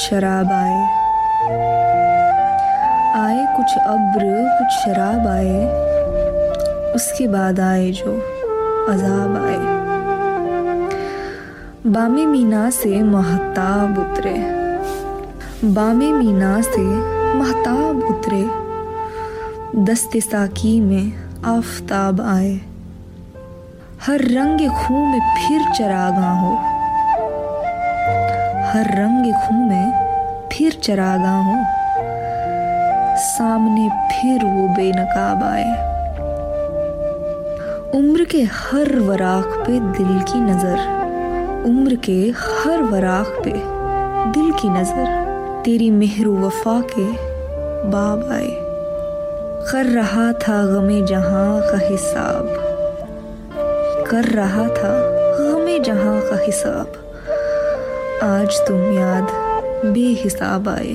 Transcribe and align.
शराब 0.00 0.52
आए। 0.52 0.84
आए 3.20 3.56
कुछ 3.56 3.78
अब्र, 3.78 4.48
कुछ 4.58 4.68
शराब 4.68 5.26
आए। 5.28 5.66
उसके 6.94 7.28
बाद 7.28 7.60
आए 7.60 7.90
जो 7.90 8.12
अजाब 8.92 9.44
आए। 9.46 9.80
बामे 11.90 12.26
मीना 12.26 12.70
से 12.70 13.02
महताब 13.02 13.98
उतरे। 13.98 14.34
बामे 15.68 16.12
मीना 16.12 16.60
से 16.60 16.82
महताब 17.34 17.96
उतरे। 17.98 18.50
दस्ते 19.82 20.20
साकी 20.20 20.80
में 20.80 21.12
आफताब 21.44 22.20
आए। 22.20 22.60
हर 24.06 24.18
रंग 24.18 24.58
खूह 24.58 25.08
में 25.08 25.20
फिर 25.20 25.72
चरागा 25.72 26.30
हो। 26.30 26.69
हर 28.72 28.84
रंग 28.84 29.32
खूह 29.32 29.58
में 29.58 30.48
फिर 30.52 30.72
चरागा 30.72 31.36
हो। 31.38 31.54
सामने 33.16 33.88
फिर 33.88 34.44
वो 34.44 34.68
बेनकाब 34.68 35.42
आए। 35.44 35.64
उम्र 37.98 38.24
के 38.24 38.42
हर 38.42 38.98
वराख 38.98 39.44
पे 39.44 39.72
दिल 39.72 40.22
की 40.22 40.40
नज़र। 40.40 40.78
उम्र 41.66 41.94
के 41.94 42.32
हर 42.38 42.82
वराख 42.82 43.26
पे 43.26 43.52
दिल 44.30 44.52
की 44.52 44.68
नज़र। 44.68 45.62
तेरी 45.64 45.90
मेहरू 45.90 46.36
वफा 46.36 46.80
के 46.80 47.08
बाब 47.90 48.28
आए। 48.32 48.50
कर 49.72 49.84
रहा 49.86 50.32
था 50.32 50.62
गमे 50.66 51.02
जहाँ 51.06 51.60
का 51.60 51.78
हिसाब। 51.88 52.56
कर 54.10 54.24
रहा 54.24 54.68
था 54.68 54.94
गमे 55.40 55.78
जहाँ 55.78 56.20
का 56.20 56.44
हिसाब। 56.44 57.09
आज 58.22 58.56
तुम 58.68 58.76
याद 58.76 59.28
बेहिसाब 59.86 60.68
आए। 60.68 60.94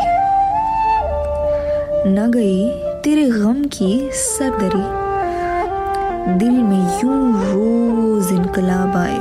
न 2.09 2.31
गई 2.31 2.71
तेरे 3.01 3.25
गम 3.29 3.63
की 3.63 4.09
सरदरी। 4.13 4.83
दिल 6.37 6.51
में 6.51 6.99
यूँ 7.03 7.43
रोज 7.43 8.31
इनकलाब 8.31 8.97
आए। 8.97 9.19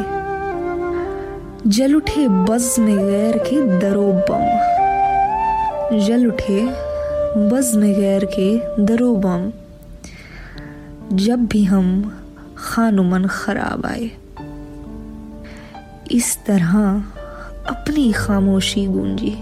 जल 1.70 1.94
उठे 1.94 2.28
बज 2.28 2.76
में 2.78 2.96
गैर 2.96 3.38
के 3.38 3.78
दरो 3.78 4.12
बम। 4.30 4.46
जल 5.98 6.26
उठे 6.26 6.66
बज 7.36 7.72
में 7.76 7.94
गैर 7.94 8.24
के 8.24 8.58
दरो 8.84 9.14
बम। 9.16 9.52
जब 11.16 11.46
भी 11.46 11.64
हम 11.64 12.18
खानुमन 12.58 13.26
खराब 13.26 13.86
आए। 13.86 14.10
इस 16.12 16.38
तरह 16.46 16.78
अपनी 17.68 18.12
खामोशी 18.12 18.86
गूंजी। 18.86 19.38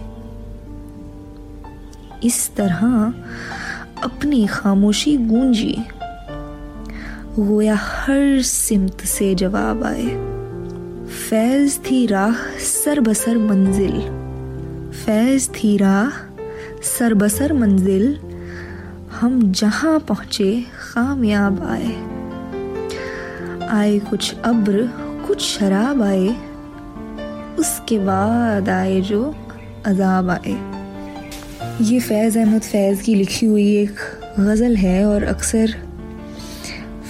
इस 2.27 2.57
तरह 2.57 3.15
अपनी 4.03 4.47
खामोशी 4.47 5.17
गूंजी। 5.17 5.77
गोया 7.39 7.75
हर 7.75 8.43
सिमत 8.43 9.01
से 9.01 9.35
जवाब 9.35 9.85
आए। 9.85 10.07
फैज 11.07 11.79
थी 11.79 12.07
राह 12.07 12.59
सर 12.59 13.01
बसर 13.01 13.39
मंजिल। 13.39 14.01
फैज 14.93 15.49
थी 15.49 15.77
राह 15.77 16.11
सर 16.83 17.15
बसर 17.15 17.53
मंजिल। 17.53 18.19
हम 19.21 19.53
जहाँ 19.53 20.01
पहुँचे 20.01 20.65
कामयाब 20.95 21.63
आए। 21.63 22.11
आए 23.69 23.99
कुछ 23.99 24.35
अब्र, 24.35 24.91
कुछ 25.27 25.41
शराब 25.43 26.03
आए। 26.03 26.50
उसके 27.59 27.99
बाद 27.99 28.69
आए 28.69 29.01
जो 29.01 29.23
अजाब 29.87 30.31
आए। 30.31 30.57
ये 31.83 32.01
फैज़ 32.01 32.39
अहमद 32.39 32.63
फैज़ 32.63 33.03
की 33.03 33.15
लिखी 33.15 33.47
हुई 33.47 33.67
एक 33.77 34.01
गज़ल 34.41 34.77
है 34.77 35.05
और 35.05 35.25
अक्सर 35.25 35.75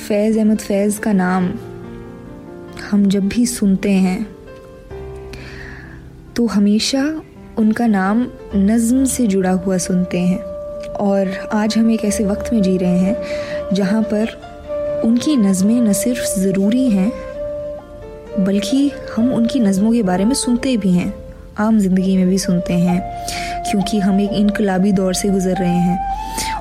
फैज़ 0.09 0.39
अहमद 0.39 0.59
फैज़ 0.59 1.01
का 1.01 1.13
नाम 1.13 1.53
हम 2.91 3.07
जब 3.07 3.29
भी 3.29 3.47
सुनते 3.47 3.91
हैं 3.91 4.27
तो 6.37 6.47
हमेशा 6.47 7.03
उनका 7.59 7.87
नाम 7.87 8.27
नज़म 8.55 9.05
से 9.05 9.27
जुड़ा 9.27 9.51
हुआ 9.51 9.77
सुनते 9.79 10.19
हैं। 10.19 10.39
और 11.01 11.29
आज 11.53 11.77
हम 11.79 11.91
एक 11.91 12.05
ऐसे 12.05 12.25
वक्त 12.25 12.53
में 12.53 12.61
जी 12.63 12.77
रहे 12.79 12.99
हैं, 12.99 13.75
जहाँ 13.75 14.03
पर 14.03 15.03
उनकी 15.05 15.37
नज़में 15.37 15.81
न 15.81 15.93
सिर्फ़ 15.93 16.39
ज़रूरी 16.41 16.89
हैं 16.91 17.11
बल्कि 18.39 18.91
हम 19.17 19.33
उनकी 19.33 19.61
नज़मों 19.61 19.93
के 19.93 20.03
बारे 20.03 20.25
में 20.25 20.35
सुनते 20.35 20.77
भी 20.77 20.93
हैं, 20.93 21.13
आम 21.59 21.79
ज़िंदगी 21.79 22.17
में 22.17 22.27
भी 22.27 22.39
सुनते 22.39 22.75
हैं, 22.75 23.01
क्योंकि 23.71 23.99
हम 23.99 24.21
एक 24.21 24.33
इनकलाबी 24.33 24.93
दौर 24.93 25.15
से 25.15 25.29
गुजर 25.29 25.57
रहे 25.57 25.79
हैं। 25.79 25.99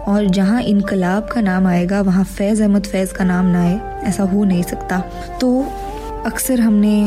और 0.08 0.26
जहाँ 0.26 0.62
इनकलाब 0.62 1.28
का 1.28 1.42
नाम 1.42 1.68
आएगा, 1.68 2.02
वहाँ 2.02 2.24
फैज़ 2.24 2.62
अहमद 2.64 2.86
फैज़ 2.86 3.14
का 3.14 3.24
नाम 3.24 3.46
ना 3.46 3.64
आए, 3.64 3.80
ऐसा 4.04 4.24
हो 4.24 4.44
नहीं 4.44 4.64
सकता। 4.64 5.00
तो 5.42 5.62
अक्सर 6.26 6.60
हमने 6.60 6.98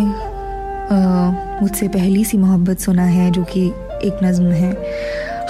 मुझसे 1.62 1.88
पहली 1.88 2.24
सी 2.24 2.38
मोहब्बत 2.38 2.78
सुना 2.78 3.04
है, 3.04 3.30
जो 3.30 3.44
कि 3.44 3.66
एक 4.04 4.18
नज़म 4.24 4.50
है। 4.52 4.76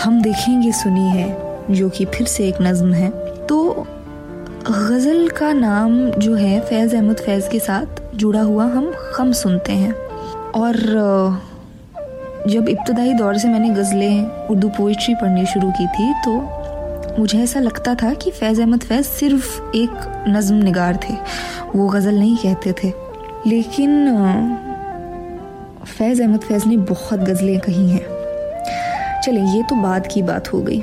हम 0.03 0.23
देखेंगे 0.23 0.73
सुनी 0.73 1.09
है, 1.09 1.37
जो 1.71 1.89
कि 1.89 2.05
फिर 2.05 2.27
से 2.27 2.49
एक 2.49 2.61
नज़म 2.63 2.93
है। 2.93 3.11
तो 3.47 3.87
गज़ल 4.69 5.29
का 5.29 5.53
नाम 5.53 6.11
जो 6.11 6.35
है, 6.35 6.61
फैज़ 6.61 6.97
अहमद 6.97 7.17
फैज़ 7.17 7.49
के 7.49 7.59
साथ 7.59 8.02
जुड़ा 8.15 8.41
हुआ 8.41 8.65
हम 8.65 8.93
खम 9.15 9.33
सुनते 9.33 9.73
हैं। 9.73 9.93
और 10.53 10.77
जब 12.49 12.69
इब्तदाई 12.69 13.13
दौर 13.15 13.39
से 13.39 13.49
मैंने 13.49 13.69
गज़लें 13.71 14.49
उर्दू 14.49 14.69
पोइट्री 14.69 15.15
पढ़नी 15.15 15.47
शुरू 15.47 15.71
की 15.71 15.87
थी 15.89 16.13
तो 16.25 16.41
मुझे 17.19 17.39
ऐसा 17.43 17.61
लगता 17.61 17.95
था 17.95 18.13
कि 18.15 18.31
फैज़ 18.31 18.61
अहमद 18.61 18.81
फैज़ 18.81 19.07
सिर्फ़ 19.07 19.61
एक 19.77 20.25
नज़म 20.29 20.55
निगार 20.55 20.99
थे। 21.05 21.15
वो 21.75 21.89
गज़ल 21.89 22.15
नहीं 22.15 22.37
कहते 22.37 22.73
थे। 22.73 22.93
लेकिन 23.47 23.91
फैज़ 25.89 26.23
अहमद 26.23 26.41
फैज़ 26.41 26.67
ने 26.69 26.77
बहुत 26.77 27.21
गज़लें 27.21 27.59
कही 27.61 27.89
हैं। 27.91 29.21
चलें, 29.23 29.43
ये 29.55 29.63
तो 29.63 29.77
बाद 29.77 30.07
की 30.07 30.23
बात 30.23 30.53
हो 30.53 30.61
गई। 30.61 30.81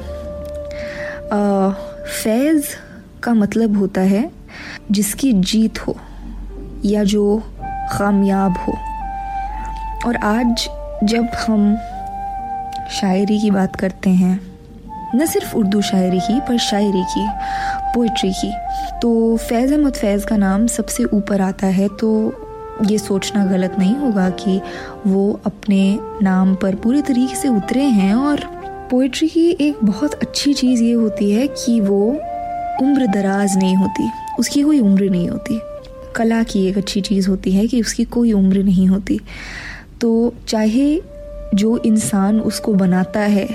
फैज़ 2.23 2.67
का 3.23 3.33
मतलब 3.33 3.77
होता 3.77 4.01
है 4.01 4.29
जिसकी 4.91 5.33
जीत 5.33 5.87
हो। 5.87 5.95
या 6.85 7.03
जो 7.03 7.41
कामयाब 7.93 8.57
हो। 8.57 8.73
और 10.07 10.15
आज 10.15 10.67
जब 11.03 11.27
हम 11.47 11.75
शायरी 12.91 13.39
की 13.39 13.51
बात 13.51 13.75
करते 13.75 14.09
हैं, 14.09 14.39
न 15.15 15.25
सिर्फ़ 15.25 15.55
उर्दू 15.55 15.81
शायरी 15.81 16.19
की, 16.19 16.39
पर 16.39 16.57
शायरी 16.57 17.03
की 17.03 17.27
पोइट्री 17.95 18.31
की 18.33 18.51
तो 19.01 19.37
फैज़ 19.37 19.73
अहमद 19.73 19.93
फैज़ 19.93 20.25
का 20.25 20.37
नाम 20.37 20.67
सबसे 20.67 21.03
ऊपर 21.03 21.41
आता 21.41 21.67
है 21.67 21.87
तो 21.87 22.09
ये 22.85 22.97
सोचना 22.97 23.45
गलत 23.45 23.75
नहीं 23.79 23.95
होगा 23.95 24.29
कि 24.29 24.59
वो 25.07 25.39
अपने 25.45 25.99
नाम 26.21 26.55
पर 26.55 26.75
पूरे 26.75 27.01
तरीके 27.01 27.35
से 27.35 27.49
उतरे 27.49 27.83
हैं। 27.83 28.13
और 28.13 28.43
पोइट्री 28.91 29.27
की 29.27 29.49
एक 29.61 29.83
बहुत 29.83 30.13
अच्छी 30.13 30.53
चीज़ 30.53 30.83
ये 30.83 30.93
होती 30.93 31.31
है 31.31 31.47
कि 31.47 31.79
वो 31.81 32.05
उम्र 32.81 33.07
दराज 33.07 33.57
नहीं 33.57 33.75
होती, 33.75 34.09
उसकी 34.39 34.63
कोई 34.63 34.79
उम्र 34.79 35.09
नहीं 35.09 35.29
होती। 35.29 35.59
कला 36.19 36.43
की 36.43 36.65
एक 36.67 36.77
अच्छी 36.77 37.01
चीज़ 37.01 37.29
होती 37.29 37.51
है 37.51 37.67
कि 37.67 37.81
उसकी 37.81 38.03
कोई 38.05 38.33
उम्र 38.33 38.63
नहीं 38.63 38.87
होती। 38.87 39.19
तो 40.01 40.33
चाहे 40.47 41.01
जो 41.55 41.77
इंसान 41.77 42.39
उसको 42.41 42.73
बनाता 42.73 43.19
है 43.19 43.47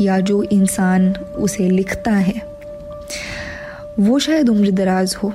या 0.00 0.18
जो 0.20 0.42
इंसान 0.42 1.12
उसे 1.38 1.68
लिखता 1.70 2.12
है, 2.12 2.34
वो 4.00 4.18
शायद 4.18 4.48
उम्र 4.48 4.70
दराज 4.70 5.16
हो, 5.22 5.32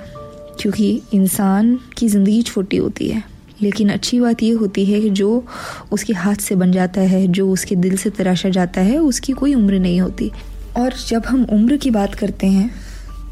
क्योंकि 0.59 1.01
इंसान 1.13 1.79
की 1.97 2.07
ज़िंदगी 2.07 2.41
छोटी 2.41 2.77
होती 2.77 3.07
है। 3.09 3.23
लेकिन 3.61 3.89
अच्छी 3.89 4.19
बात 4.19 4.43
ये 4.43 4.51
होती 4.51 4.85
है 4.85 5.01
कि 5.01 5.09
जो 5.09 5.43
उसके 5.91 6.13
हाथ 6.13 6.35
से 6.35 6.55
बन 6.55 6.71
जाता 6.71 7.01
है, 7.01 7.27
जो 7.27 7.49
उसके 7.51 7.75
दिल 7.75 7.97
से 7.97 8.09
तराशा 8.09 8.49
जाता 8.49 8.81
है, 8.81 8.97
उसकी 8.97 9.33
कोई 9.33 9.53
उम्र 9.53 9.79
नहीं 9.79 10.01
होती। 10.01 10.31
और 10.77 10.93
जब 11.07 11.25
हम 11.25 11.43
उम्र 11.43 11.77
की 11.77 11.91
बात 11.91 12.15
करते 12.15 12.47
हैं 12.47 12.69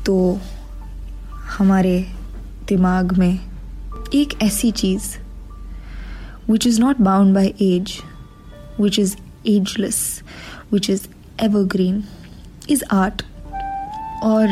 तो 0.06 0.40
हमारे 1.58 2.06
दिमाग 2.68 3.12
में 3.18 3.40
एक 4.16 4.34
ऐसी 4.44 4.72
चीज़ 4.72 5.04
which 6.50 6.68
is 6.68 6.80
not 6.82 7.02
bound 7.02 7.34
by 7.36 7.54
age 7.62 7.94
which 8.82 9.00
is 9.00 9.16
ageless 9.48 10.00
which 10.74 10.90
is 10.90 11.08
evergreen 11.44 12.04
is 12.70 12.84
art 12.94 13.22
और, 14.24 14.48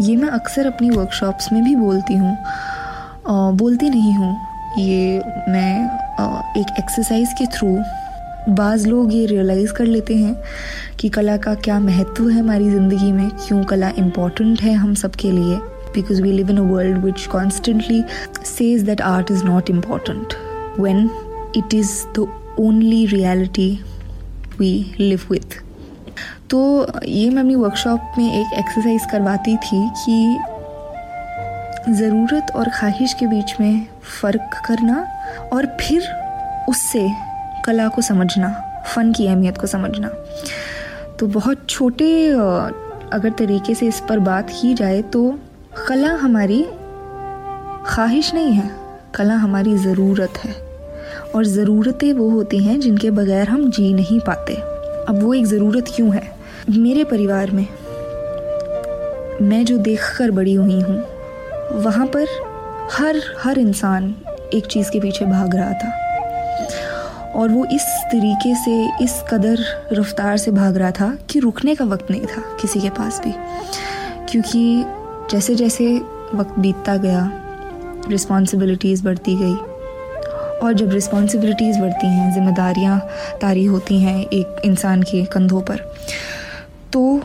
ये 0.00 0.16
मैं 0.16 0.28
अक्सर 0.28 0.66
अपनी 0.66 0.90
वर्कशॉप्स 0.90 1.52
में 1.52 1.62
भी 1.64 1.74
बोलती 1.76 2.14
हूँ। 2.14 2.36
बोलती 3.58 3.90
नहीं 3.90 4.14
हूँ। 4.14 4.36
ये 4.78 5.18
मैं 5.48 5.84
एक 6.60 6.78
एक्सरसाइज 6.78 7.34
के 7.38 7.46
थ्रू 7.56 7.76
बाज़ 8.54 8.88
लोग 8.88 9.12
ये 9.14 9.26
रियलाइज़ 9.26 9.72
कर 9.72 9.86
लेते 9.86 10.16
हैं 10.16 10.34
कि 11.00 11.08
कला 11.08 11.36
का 11.36 11.54
क्या 11.54 11.78
महत्व 11.80 12.28
है 12.28 12.38
हमारी 12.38 12.70
ज़िंदगी 12.70 13.12
में, 13.12 13.30
क्यों 13.46 13.62
कला 13.64 13.88
इंपॉर्टेंट 13.98 14.60
है 14.62 14.74
हम 14.74 14.94
सब 14.94 15.14
के 15.14 15.30
लिए। 15.32 15.60
Because 15.94 16.22
we 16.22 16.32
live 16.32 16.50
in 16.50 16.58
a 16.58 16.70
world 16.70 17.04
which 17.04 17.26
constantly 17.26 18.02
says 18.44 18.82
that 18.82 19.00
art 19.00 19.30
is 19.30 19.44
not 19.44 19.70
important 19.70 20.34
when 20.80 21.10
it 21.56 21.74
is 21.74 21.92
the 22.18 22.26
only 22.60 23.04
reality 23.06 23.70
we 24.58 24.72
live 25.00 25.20
with 25.30 25.62
तो 26.50 26.86
ये 27.04 27.30
मैं 27.30 27.42
अपनी 27.42 27.54
वर्कशॉप 27.54 28.14
में 28.18 28.26
एक 28.32 28.58
एक्सरसाइज 28.58 29.06
करवाती 29.10 29.56
थी 29.56 29.88
कि 29.98 30.36
ज़रूरत 31.92 32.52
और 32.56 32.68
ख्वाहिश 32.68 33.12
के 33.12 33.26
बीच 33.26 33.54
में 33.60 33.86
फ़र्क 34.20 34.60
करना 34.66 35.06
और 35.52 35.66
फिर 35.80 36.08
उससे 36.68 37.08
कला 37.64 37.88
को 37.88 38.02
समझना, 38.02 38.48
फ़न 38.94 39.12
की 39.12 39.26
अहमियत 39.26 39.58
को 39.58 39.66
समझना। 39.66 40.08
तो 41.20 41.26
बहुत 41.26 41.66
छोटे 41.68 42.28
अगर 43.12 43.30
तरीके 43.38 43.74
से 43.74 43.86
इस 43.86 44.00
पर 44.08 44.18
बात 44.18 44.50
की 44.50 44.74
जाए 44.74 45.02
तो 45.02 45.38
कला 45.78 46.08
हमारी 46.08 46.66
ख्वाहिश 47.86 48.34
नहीं 48.34 48.52
है, 48.52 48.70
कला 49.14 49.34
हमारी 49.34 49.78
ज़रूरत 49.78 50.32
है। 50.44 50.54
और 51.34 51.44
ज़रूरतें 51.44 52.12
वो 52.12 52.30
होती 52.30 52.58
हैं 52.58 52.80
जिनके 52.80 53.10
बगैर 53.10 53.48
हम 53.48 53.70
जी 53.70 53.94
नहीं 53.94 54.20
पाते। 54.20 54.54
अब 55.08 55.20
वो 55.22 55.34
एक 55.34 55.46
ज़रूरत 55.46 55.84
क्यों 55.96 56.14
है? 56.14 56.32
मेरे 56.70 57.04
परिवार 57.04 57.50
में 57.50 57.66
मैं 59.42 59.64
जो 59.64 59.78
देख 59.78 60.16
कर 60.18 60.30
बड़ी 60.30 60.54
हुई 60.54 60.80
हूँ, 60.80 61.04
वहाँ 61.72 62.06
पर 62.06 62.26
हर 62.92 63.20
हर 63.40 63.58
इंसान 63.58 64.14
एक 64.54 64.66
चीज़ 64.66 64.90
के 64.90 65.00
पीछे 65.00 65.24
भाग 65.24 65.56
रहा 65.56 65.72
था। 65.72 66.00
और 67.34 67.48
वो 67.48 67.64
इस 67.64 67.82
तरीके 68.12 68.54
से, 68.54 69.04
इस 69.04 69.22
कदर 69.30 69.58
रफ्तार 69.92 70.36
से 70.36 70.50
भाग 70.50 70.76
रहा 70.76 70.90
था 70.90 71.18
कि 71.30 71.38
रुकने 71.38 71.74
का 71.74 71.84
वक्त 71.84 72.10
नहीं 72.10 72.26
था 72.26 72.42
किसी 72.60 72.80
के 72.80 72.90
पास 72.90 73.20
भी। 73.24 73.32
क्योंकि 74.30 74.84
जैसे 75.30 75.54
जैसे 75.54 75.86
वक्त 76.34 76.58
बीतता 76.58 76.96
गया 76.96 77.30
रिस्पॉन्सिबिलिटीज़ 78.08 79.04
बढ़ती 79.04 79.34
गई, 79.36 79.54
और 80.62 80.72
जब 80.72 80.90
रिस्पॉन्सिबिलिटीज़ 80.90 81.78
बढ़ती 81.80 82.06
हैं, 82.06 82.32
जिम्मेदारियाँ 82.34 82.98
तारी 83.40 83.64
होती 83.64 84.00
हैं 84.00 84.18
एक 84.22 84.60
इंसान 84.64 85.02
के 85.02 85.24
कंधों 85.24 85.60
पर 85.60 85.80
तो 86.92 87.22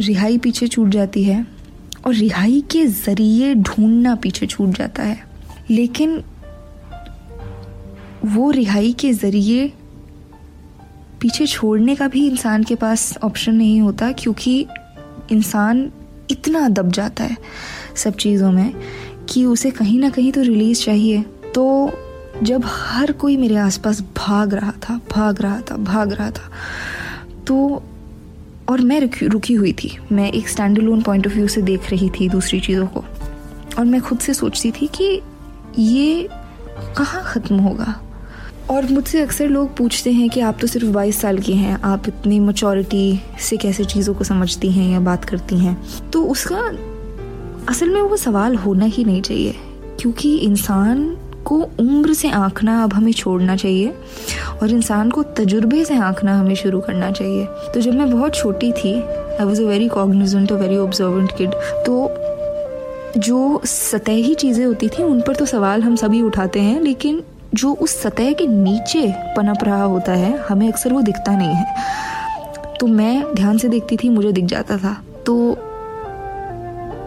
रिहाई 0.00 0.38
पीछे 0.38 0.68
छूट 0.68 0.88
जाती 0.88 1.22
है 1.24 1.46
और 2.06 2.14
रिहाई 2.14 2.60
के 2.70 2.84
ज़रिए 2.86 3.54
ढूंढना 3.54 4.14
पीछे 4.14 4.46
छूट 4.46 4.68
जाता 4.68 5.02
है। 5.02 5.18
लेकिन 5.70 6.22
वो 8.24 8.50
रिहाई 8.50 8.92
के 8.92 9.12
ज़रिए 9.12 9.72
पीछे 11.20 11.46
छोड़ने 11.46 11.94
का 11.96 12.08
भी 12.08 12.26
इंसान 12.26 12.62
के 12.62 12.74
पास 12.74 13.16
ऑप्शन 13.22 13.54
नहीं 13.54 13.80
होता, 13.80 14.12
क्योंकि 14.12 14.66
इंसान 15.32 15.90
इतना 16.30 16.68
दब 16.68 16.90
जाता 16.92 17.24
है 17.24 17.36
सब 17.96 18.16
चीज़ों 18.16 18.50
में 18.52 18.72
कि 19.28 19.44
उसे 19.44 19.70
कहीं 19.70 19.98
ना 19.98 20.10
कहीं 20.10 20.32
तो 20.32 20.42
रिलीज़ 20.42 20.82
चाहिए। 20.82 21.22
तो 21.54 21.90
जब 22.42 22.62
हर 22.66 23.12
कोई 23.12 23.36
मेरे 23.36 23.56
आसपास 23.56 24.00
भाग 24.16 24.54
रहा 24.54 24.72
था, 24.82 25.00
भाग 25.10 25.40
रहा 25.42 25.60
था, 25.60 25.76
भाग 25.76 26.12
रहा 26.12 26.30
था 26.30 26.50
तो 27.46 27.82
और 28.68 28.80
मैं 28.80 29.00
रुकी 29.22 29.54
हुई 29.54 29.72
थी। 29.72 29.96
मैं 30.12 30.30
एक 30.32 30.48
stand 30.48 30.78
alone 30.78 31.02
point 31.02 31.26
of 31.26 31.34
view 31.34 31.48
से 31.48 31.62
देख 31.62 31.90
रही 31.90 32.10
थी 32.10 32.28
दूसरी 32.28 32.60
चीज़ों 32.60 32.86
को। 32.86 33.04
और 33.78 33.84
मैं 33.84 34.00
खुद 34.00 34.18
से 34.18 34.34
सोचती 34.34 34.70
थी 34.70 34.86
कि 34.94 35.20
ये 35.78 36.28
कहाँ 36.96 37.22
ख़त्म 37.24 37.56
होगा? 37.56 37.94
और 38.70 38.86
मुझसे 38.90 39.20
अक्सर 39.20 39.48
लोग 39.48 39.76
पूछते 39.76 40.12
हैं 40.12 40.28
कि 40.30 40.40
आप 40.40 40.58
तो 40.60 40.66
सिर्फ़ 40.66 40.86
22 40.88 41.20
साल 41.20 41.38
की 41.38 41.52
हैं, 41.52 41.80
आप 41.82 42.08
इतनी 42.08 42.38
मचोरिटी 42.40 43.20
से 43.40 43.56
कैसे 43.56 43.84
चीज़ों 43.84 44.14
को 44.14 44.24
समझती 44.24 44.70
हैं 44.72 44.90
या 44.92 45.00
बात 45.00 45.24
करती 45.24 45.58
हैं? 45.58 45.76
तो 46.10 46.22
उसका 46.24 46.60
असल 47.68 47.90
में 47.90 48.00
वो 48.00 48.16
सवाल 48.16 48.56
होना 48.56 48.84
ही 48.84 49.04
नहीं 49.04 49.22
चाहिए, 49.22 49.54
क्योंकि 50.00 50.36
इंसान 50.36 51.04
को 51.44 51.60
उम्र 51.80 52.12
से 52.14 52.30
आंकना 52.30 52.82
अब 52.84 52.92
हमें 52.92 53.12
छोड़ना 53.12 53.56
चाहिए 53.56 53.92
और 54.62 54.70
इंसान 54.70 55.10
को 55.10 55.22
तजुर्बे 55.36 55.84
से 55.84 55.96
आंकना 55.98 56.38
हमें 56.40 56.54
शुरू 56.54 56.80
करना 56.80 57.10
चाहिए। 57.10 57.46
तो 57.74 57.80
जब 57.80 57.94
मैं 57.94 58.10
बहुत 58.10 58.34
छोटी 58.34 58.72
थी 58.72 58.94
I 58.94 59.44
was 59.44 59.62
a 59.62 59.66
very 59.66 59.88
cognizant 59.88 60.52
a 60.52 60.54
very 60.54 60.76
observant 60.76 61.32
kid 61.38 61.54
तो 61.86 62.10
जो 63.18 63.60
सतही 63.64 64.34
चीज़ें 64.34 64.64
होती 64.64 64.88
थी, 64.88 65.02
उन 65.02 65.20
पर 65.20 65.34
तो 65.34 65.46
सवाल 65.46 65.82
हम 65.82 65.96
सभी 65.96 66.20
उठाते 66.22 66.60
हैं, 66.60 66.80
लेकिन 66.80 67.22
जो 67.54 67.72
उस 67.74 68.00
सतह 68.02 68.32
के 68.32 68.46
नीचे 68.46 69.06
पनप 69.36 69.64
रहा 69.64 69.82
होता 69.82 70.12
है, 70.12 70.36
हमें 70.38 70.68
अक्सर 70.68 70.92
वो 70.92 71.02
दिखता 71.02 71.36
नहीं 71.36 71.48
है। 71.48 72.74
तो 72.80 72.86
मैं 72.86 73.34
ध्यान 73.34 73.58
से 73.58 73.68
देखती 73.68 73.96
थी, 73.96 74.08
मुझे 74.08 74.32
दिख 74.32 74.44
जाता 74.44 74.76
था। 74.76 74.96
तो 75.26 75.34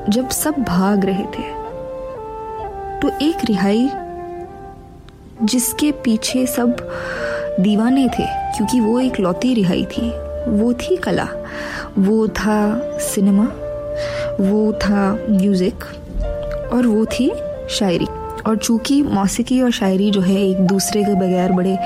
जब 0.10 0.30
सब 0.30 0.56
भाग 0.60 1.06
रहे 1.06 1.24
थे 1.26 1.54
तो 3.02 3.10
एक 3.22 3.46
रिहाई 3.46 3.90
जिसके 5.44 5.92
पीछे 6.04 6.46
सब 6.48 6.76
दीवाने 7.60 8.08
थे, 8.10 8.26
क्योंकि 8.56 8.80
वो 8.80 9.00
एक 9.00 9.20
लौती 9.20 9.54
रिहाई 9.54 9.86
थी। 9.86 10.10
वो 10.52 10.74
थी 10.74 10.96
कला। 10.96 11.28
वो 11.98 12.28
था 12.28 12.58
सिनेमा। 13.00 13.46
वो 14.42 14.72
था 14.74 15.12
म्यूज़िक। 15.30 15.84
और 16.74 16.88
वो 16.88 17.06
थी 17.06 17.32
शायरी। 17.70 18.08
और 18.48 18.58
चूँकि 18.58 19.02
मौसीकी 19.04 19.62
और 19.62 19.72
शायरी 19.72 20.10
जो 20.12 20.22
है 20.22 20.36
एक 20.42 20.60
दूसरे 20.68 21.04
के 21.04 21.14
बगैर 21.16 21.52
बड़े 21.52 21.78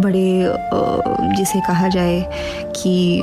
बड़े 0.00 1.36
जिसे 1.36 1.60
कहा 1.60 1.88
जाए 1.88 2.20
कि 2.76 3.22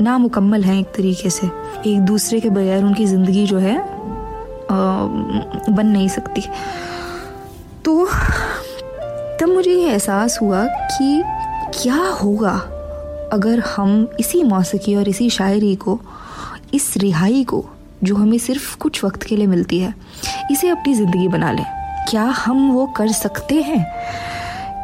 नामुकम्मल 0.00 0.64
हैं 0.64 0.78
एक 0.80 0.86
तरीके 0.96 1.30
से, 1.30 1.46
एक 1.86 2.00
दूसरे 2.00 2.40
के 2.40 2.50
बगैर 2.50 2.84
उनकी 2.84 3.06
ज़िंदगी 3.06 3.46
जो 3.46 3.58
है 3.58 3.76
बन 4.70 5.86
नहीं 5.86 6.08
सकती। 6.08 6.42
तो 7.84 8.04
तब 9.40 9.48
मुझे 9.48 9.70
ये 9.70 9.88
एहसास 9.88 10.38
हुआ 10.42 10.64
कि 10.66 11.22
क्या 11.74 12.02
होगा 12.22 12.52
अगर 13.32 13.60
हम 13.76 14.08
इसी 14.20 14.42
मौसीकी 14.42 14.94
और 14.96 15.08
इसी 15.08 15.30
शायरी 15.30 15.74
को, 15.76 15.98
इस 16.74 16.96
रिहाई 16.96 17.44
को, 17.44 17.64
जो 18.04 18.16
हमें 18.16 18.38
सिर्फ़ 18.38 18.76
कुछ 18.78 19.04
वक्त 19.04 19.22
के 19.22 19.36
लिए 19.36 19.46
मिलती 19.46 19.78
है, 19.78 19.94
इसे 20.50 20.68
अपनी 20.68 20.94
ज़िंदगी 20.94 21.28
बना 21.28 21.52
लें। 21.52 21.64
क्या 22.08 22.22
हम 22.22 22.70
वो 22.72 22.86
कर 22.86 23.08
सकते 23.12 23.60
हैं? 23.62 23.84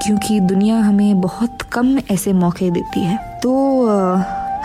क्योंकि 0.04 0.38
दुनिया 0.40 0.78
हमें 0.78 1.20
बहुत 1.20 1.62
कम 1.72 1.98
ऐसे 2.10 2.32
मौके 2.32 2.70
देती 2.70 3.00
है। 3.00 3.16
तो 3.42 3.52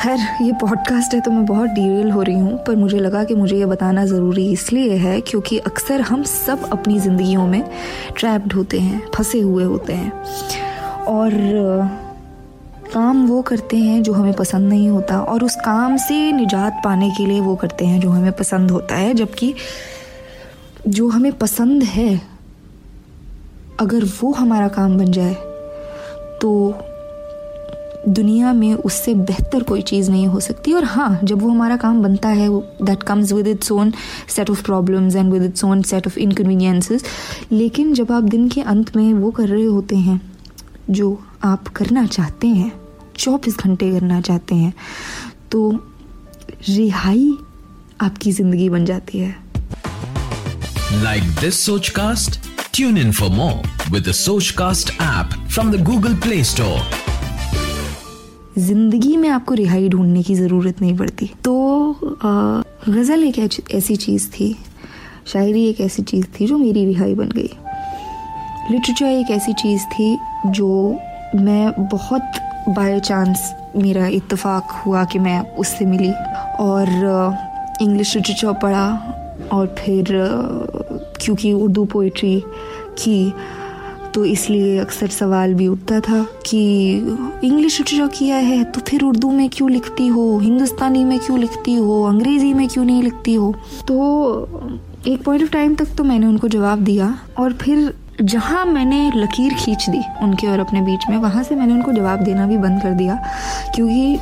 खैर, 0.02 0.20
ये 0.42 0.52
पॉडकास्ट 0.52 1.14
है 1.14 1.20
तो 1.22 1.32
मैं 1.32 1.46
बहुत 1.46 1.70
डिटेल 1.70 2.12
हो 2.12 2.22
रही 2.22 2.40
हूँ, 2.40 2.58
पर 2.58 2.76
मुझे 2.76 3.00
लगा 3.00 3.24
कि 3.24 3.36
मुझे 3.36 3.58
ये 3.58 3.66
बताना 3.66 4.06
ज़रूरी 4.06 4.46
इसलिए 4.52 4.98
है 4.98 5.20
क्योंकि 5.22 5.58
अक्सर 5.60 6.02
हम 6.02 6.24
सब 6.24 6.70
अपनी 6.72 7.00
ज़िंदगियों 7.00 7.48
में 7.48 7.64
ट्रैप्ड 8.18 8.54
होते 8.54 8.80
हैं, 8.80 9.02
फंसे 9.16 9.40
हुए 9.40 9.64
होते 9.64 9.94
हैं। 9.94 10.12
और 11.08 11.32
काम 12.94 13.26
वो 13.28 13.42
करते 13.42 13.78
हैं 13.78 14.02
जो 14.04 14.14
हमें 14.14 14.34
पसंद 14.34 14.70
नहीं 14.70 14.90
होता 14.90 15.20
और 15.22 15.44
उस 15.44 15.56
काम 15.56 15.98
से 15.98 16.32
निजात 16.32 16.82
पाने 16.84 17.10
के 17.10 17.26
लिए 17.26 17.40
वो 17.40 17.56
करते 17.56 17.86
हैं 17.86 18.00
जो 18.00 18.10
हमें 18.10 18.32
पसंद 18.32 18.72
होता 18.72 18.96
है, 18.96 19.14
जबकि 19.14 19.54
जो 20.88 21.08
हमें 21.10 21.32
पसंद 21.32 21.84
है 21.84 22.37
अगर 23.80 24.04
वो 24.22 24.32
हमारा 24.34 24.68
काम 24.68 24.98
बन 24.98 25.12
जाए 25.12 25.34
तो 26.42 26.52
दुनिया 28.08 28.52
में 28.54 28.74
उससे 28.74 29.14
बेहतर 29.16 29.64
कोई 29.64 29.82
चीज़ 29.82 30.10
नहीं 30.12 30.28
हो 30.28 30.40
सकती। 30.40 30.74
और 30.74 30.84
हाँ 30.84 31.20
जब 31.24 31.42
वो 31.42 31.50
हमारा 31.50 31.78
काम 31.78 32.02
बनता 32.04 32.30
है 32.30 32.48
that 32.82 33.04
comes 33.04 33.32
with 33.34 33.48
its 33.48 33.72
own 33.72 33.92
set 34.30 34.50
of 34.50 34.64
problems 34.64 35.16
and 35.16 35.32
with 35.34 35.44
its 35.44 35.64
own 35.64 35.82
set 35.84 36.08
of 36.08 36.18
inconveniences 36.20 37.04
लेकिन 37.52 37.94
जब 37.94 38.12
आप 38.12 38.24
दिन 38.26 38.48
के 38.50 38.62
अंत 38.64 38.96
में 38.96 39.14
वो 39.14 39.32
कर 39.32 39.48
रहे 39.48 39.66
होते 39.66 39.96
हैं, 39.98 40.20
जो 40.90 41.20
आप 41.44 41.68
करना 41.68 42.06
चाहते 42.08 42.48
हैं, 42.48 42.72
चौबीस 43.18 43.58
घंटे 43.58 43.92
करना 43.92 44.22
चाहते 44.22 44.56
हैं 44.56 44.74
तो 45.52 45.70
रिहाई 46.70 47.32
आपकी 48.02 48.32
ज़िंदगी 48.32 48.70
बन 48.70 48.86
जाती 48.86 49.20
है। 49.20 49.36
Like 51.04 51.24
this 51.42 51.66
Soch 51.66 51.90
cast 51.90 52.40
tune 52.78 52.98
in 52.98 53.12
for 53.12 53.30
more 53.30 53.92
with 53.92 54.12
Soch 54.12 54.50
cast 54.58 54.90
app 55.02 55.30
from 55.50 55.72
the 55.72 55.84
Google 55.84 56.16
Play 56.16 56.44
Store 56.44 56.82
ज़िंदगी 58.58 59.16
में 59.18 59.30
आपको 59.30 59.54
रिहाई 59.54 59.90
ढूँढने 59.90 60.24
की 60.24 60.36
ज़रूरत 60.36 60.82
नहीं 60.82 60.98
पड़ती। 60.98 61.30
तो 61.44 61.54
गज़ल 62.90 63.24
एक 63.24 63.40
ऐसी 63.76 63.96
चीज़ 63.96 64.28
थी। 64.30 64.56
शायरी 65.28 65.66
एक 65.70 65.82
ऐसी 65.82 66.04
चीज़ 66.04 66.26
थी 66.40 66.48
जो 66.48 66.58
मेरी 66.58 66.86
रिहाई 66.86 67.16
बन 67.16 67.30
गई। 67.30 67.50
लिटरेचर 68.72 69.06
एक 69.06 69.32
ऐसी 69.32 69.54
चीज़ 69.54 69.84
थी 69.94 70.18
जो 70.46 71.00
मैं 71.36 71.88
बहुत 71.92 72.32
बाय 72.70 73.00
चांस 73.00 73.54
मेरा 73.76 74.08
इत्तेफाक 74.08 74.82
हुआ 74.86 75.04
कि 75.06 75.20
मैं 75.20 75.40
उससे 75.56 75.86
मिली। 75.86 76.12
और 76.60 76.88
इंग्लिश 77.82 78.16
लिटरेचर 78.16 78.54
पढ़ा 78.54 78.88
और 79.52 79.76
फिर 79.80 80.06
क्योंकि 81.22 81.54
उर्दू 81.54 81.86
पोइट्री 81.86 82.40
की 82.98 83.34
तो 84.14 84.26
इसलिए 84.26 84.78
अक्सर 84.80 85.08
सवाल 85.08 85.54
भी 85.54 85.68
उठता 85.68 86.00
था 86.00 86.26
कि 86.46 86.60
इंग्लिश 87.44 87.80
लिटरेचर 87.80 88.08
किया 88.08 88.36
है 88.36 88.64
तो 88.64 88.82
फिर 88.82 89.04
उर्दू 89.04 89.32
में 89.32 89.50
क्यों 89.50 89.70
लिखती 89.72 90.08
हो? 90.08 90.40
हिंदुस्तानी 90.40 91.04
में 91.04 91.20
क्यों 91.20 91.40
लिखती 91.40 91.76
हो? 91.76 92.04
अंग्रेज़ी 92.04 92.54
में 92.54 92.68
क्यों 92.68 92.86
नहीं 92.86 93.04
लिखती 93.04 93.34
हो? 93.34 93.54
तो 93.88 94.74
एक 95.08 95.24
पॉइंट 95.24 95.44
ऑफ़ 95.44 95.52
टाइम 95.52 95.76
तक 95.76 95.88
तो 95.98 96.04
मैंने 96.04 96.28
उनको 96.28 96.48
जवाब 96.48 96.80
दिया 96.80 97.20
और 97.40 97.54
फिर 97.54 97.94
जहाँ 98.22 98.66
मैंने 98.66 99.12
लकीर 99.16 99.54
खींच 99.54 99.90
दी 99.90 100.02
उनके 100.24 100.48
और 100.48 100.60
अपने 100.60 100.82
बीच 100.82 101.00
में, 101.10 101.18
वहाँ 101.18 101.44
से 101.44 101.56
मैंने 101.56 101.74
उनको 101.74 101.94
जवाब 101.94 102.20
देना 102.20 102.48
भी 102.48 102.58
बंद 102.58 102.82
कर 102.82 102.92
दिया। 102.92 103.16
क्योंकि 103.76 104.18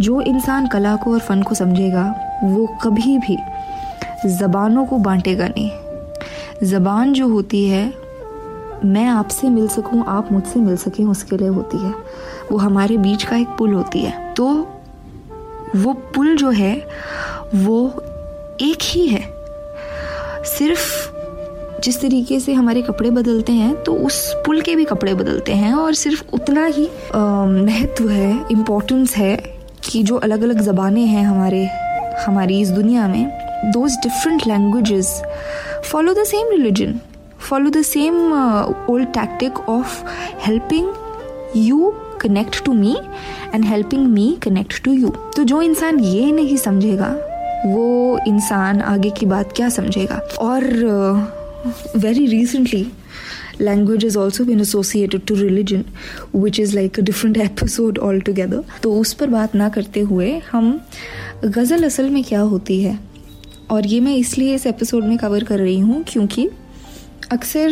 जो 0.00 0.20
इंसान 0.20 0.66
कला 0.66 0.96
को 0.96 1.12
और 1.12 1.18
फ़न 1.18 1.42
को 1.42 1.54
समझेगा, 1.54 2.14
वो 2.44 2.66
कभी 2.82 3.18
भी 3.18 3.38
ज़बानों 4.26 4.86
को 4.86 4.98
बांटेगा 4.98 5.48
नहीं। 5.48 5.70
ज़बान 6.64 7.12
जो 7.12 7.28
होती 7.28 7.64
है, 7.68 7.84
मैं 8.84 9.06
आपसे 9.06 9.48
मिल 9.48 9.68
सकूँ, 9.68 10.04
आप 10.08 10.32
मुझसे 10.32 10.60
मिल 10.60 10.76
सकें, 10.76 11.04
उसके 11.04 11.36
लिए 11.36 11.48
होती 11.48 11.78
है। 11.78 11.94
वो 12.52 12.58
हमारे 12.58 12.96
बीच 12.96 13.24
का 13.24 13.36
एक 13.36 13.48
पुल 13.48 13.72
होती 13.74 14.00
है। 14.00 14.34
तो 14.34 14.46
वो 15.76 15.92
पुल 16.14 16.36
जो 16.36 16.50
है, 16.50 16.74
वो 17.54 17.88
एक 18.60 18.78
ही 18.82 19.06
है। 19.08 19.22
सिर्फ़ 20.44 21.14
जिस 21.80 22.00
तरीके 22.00 22.40
से 22.40 22.52
हमारे 22.52 22.82
कपड़े 22.82 23.10
बदलते 23.10 23.52
हैं 23.52 23.82
तो 23.82 23.94
उस 23.94 24.32
पुल 24.46 24.60
के 24.60 24.76
भी 24.76 24.84
कपड़े 24.84 25.14
बदलते 25.14 25.52
हैं 25.52 25.72
और 25.74 25.94
सिर्फ़ 25.94 26.22
उतना 26.32 26.64
ही 26.66 26.88
महत्व 27.64 28.08
है 28.08 28.44
इम्पोर्टेंस 28.52 29.16
है 29.16 29.36
कि 29.84 30.02
जो 30.02 30.16
अलग 30.16 30.42
अलग 30.42 30.60
ज़बानें 30.60 31.06
हैं 31.06 31.24
हमारे, 31.24 31.66
हमारी 32.26 32.60
इस 32.60 32.70
दुनिया 32.70 33.08
में 33.08 33.24
those 33.64 33.92
different 33.92 34.46
languages 34.46 35.22
follow 35.84 36.14
the 36.14 36.24
same 36.26 36.52
religion. 36.52 36.92
Follow 37.48 37.70
the 37.70 37.82
same 37.82 38.14
old 38.90 39.08
tactic 39.14 39.58
of 39.60 40.02
helping 40.46 40.88
you 41.56 41.92
connect 42.20 42.64
to 42.64 42.72
me 42.72 42.96
and 43.54 43.64
helping 43.64 44.06
me 44.08 44.36
connect 44.42 44.82
to 44.84 44.92
you 44.92 45.08
तो 45.36 45.44
जो 45.44 45.60
इंसान 45.62 46.00
ये 46.00 46.30
नहीं 46.32 46.56
समझेगा, 46.56 47.08
वो 47.66 48.18
इंसान 48.28 48.80
आगे 48.82 49.10
की 49.10 49.26
बात 49.26 49.52
क्या 49.56 49.68
समझेगा? 49.68 50.20
और 50.40 50.64
very 51.96 52.26
recently 52.26 52.86
language 53.60 54.04
is 54.04 54.18
also 54.18 54.44
been 54.44 54.60
associated 54.60 55.26
to 55.26 55.34
religion 55.34 55.84
which 56.34 56.60
is 56.60 56.74
like 56.74 56.98
a 56.98 57.02
different 57.02 57.36
episode 57.36 57.98
all 57.98 58.20
together 58.20 58.64
तो 58.82 58.94
उस 59.00 59.12
पर 59.12 59.26
बात 59.30 59.54
ना 59.54 59.68
करते 59.68 60.00
हुए 60.00 60.36
हम 60.52 60.80
गज़ल 61.44 61.84
असल 61.84 62.10
में 62.10 62.22
क्या 62.24 62.40
होती 62.40 62.82
है? 62.82 62.98
और 63.70 63.86
ये 63.86 64.00
मैं 64.00 64.16
इसलिए 64.16 64.54
इस 64.54 64.66
एपिसोड 64.66 65.04
में 65.04 65.18
कवर 65.18 65.44
कर 65.44 65.58
रही 65.58 65.78
हूँ 65.78 66.04
क्योंकि 66.08 66.50
अक्सर 67.32 67.70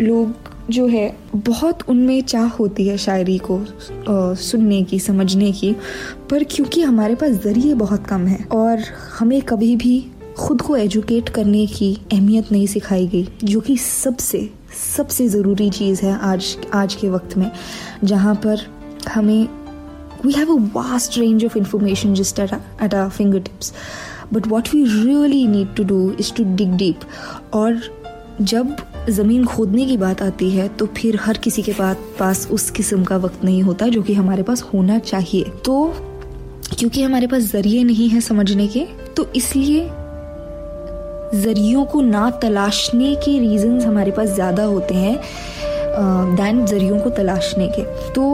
लोग 0.00 0.34
जो 0.70 0.86
है, 0.86 1.16
बहुत 1.36 1.78
उनमें 1.88 2.22
चाह 2.22 2.46
होती 2.46 2.88
है 2.88 2.96
शायरी 2.98 3.38
को 3.38 3.64
सुनने 4.34 4.82
की, 4.82 4.98
समझने 4.98 5.52
की, 5.52 5.76
पर 6.30 6.44
क्योंकि 6.44 6.82
हमारे 6.82 7.14
पास 7.14 7.30
ज़रिए 7.30 7.74
बहुत 7.74 8.06
कम 8.06 8.26
है 8.26 8.44
और 8.44 8.78
हमें 9.18 9.42
कभी 9.42 9.76
भी 9.76 10.06
खुद 10.38 10.62
को 10.62 10.76
एजुकेट 10.76 11.28
करने 11.28 11.66
की 11.66 11.98
अहमियत 12.12 12.52
नहीं 12.52 12.66
सिखाई 12.66 13.06
गई, 13.06 13.28
जो 13.44 13.60
कि 13.60 13.76
सबसे 13.76 14.50
सबसे 14.96 15.28
ज़रूरी 15.28 15.70
चीज़ 15.70 16.02
है 16.02 16.18
आज 16.18 16.56
आज 16.72 16.94
के 16.94 17.08
वक्त 17.08 17.36
में, 17.36 17.50
जहाँ 18.04 18.34
पर 18.34 18.66
हमें 19.08 19.48
we 20.26 20.32
have 20.32 20.52
a 20.52 20.60
vast 20.60 21.18
range 21.18 21.44
of 21.44 21.58
information 21.58 22.14
just 22.14 22.38
at 22.38 22.94
our 22.94 23.08
finger 23.08 23.40
tips 23.40 23.72
but 24.32 24.46
what 24.48 24.68
we 24.74 24.84
really 24.84 25.46
need 25.48 25.74
to 25.76 25.84
do 25.84 26.10
is 26.20 26.32
to 26.34 26.44
dig 26.56 26.76
deep 26.76 27.00
और 27.54 27.80
जब 28.42 28.76
ज़मीन 29.10 29.44
खोदने 29.44 29.84
की 29.86 29.96
बात 29.96 30.22
आती 30.22 30.50
है 30.50 30.68
तो 30.68 30.86
फिर 30.96 31.18
हर 31.22 31.38
किसी 31.38 31.62
के 31.62 31.72
पास 31.72 31.96
पास 32.18 32.46
उस 32.52 32.70
किस्म 32.70 33.04
का 33.04 33.16
वक्त 33.16 33.44
नहीं 33.44 33.62
होता 33.62 33.86
जो 33.88 34.02
कि 34.02 34.14
हमारे 34.14 34.42
पास 34.42 34.62
होना 34.72 34.98
चाहिए। 34.98 35.42
तो 35.64 35.94
क्योंकि 36.78 37.02
हमारे 37.02 37.26
पास 37.26 37.42
ज़रिए 37.42 37.84
नहीं 37.84 38.08
है 38.08 38.20
समझने 38.20 38.66
के 38.68 38.84
तो 39.16 39.26
इसलिए 39.36 39.88
ज़रियों 41.34 41.84
को 41.84 42.00
ना 42.00 42.28
तलाशने 42.42 43.14
के 43.14 43.38
रीजंस 43.38 43.84
हमारे 43.84 44.10
पास 44.10 44.28
ज़्यादा 44.28 44.64
होते 44.64 44.94
हैं 44.94 45.16
दैन 46.36 46.64
ज़रियों 46.66 46.98
को 47.00 47.10
तलाशने 47.10 47.68
के। 47.68 47.82
तो 48.12 48.24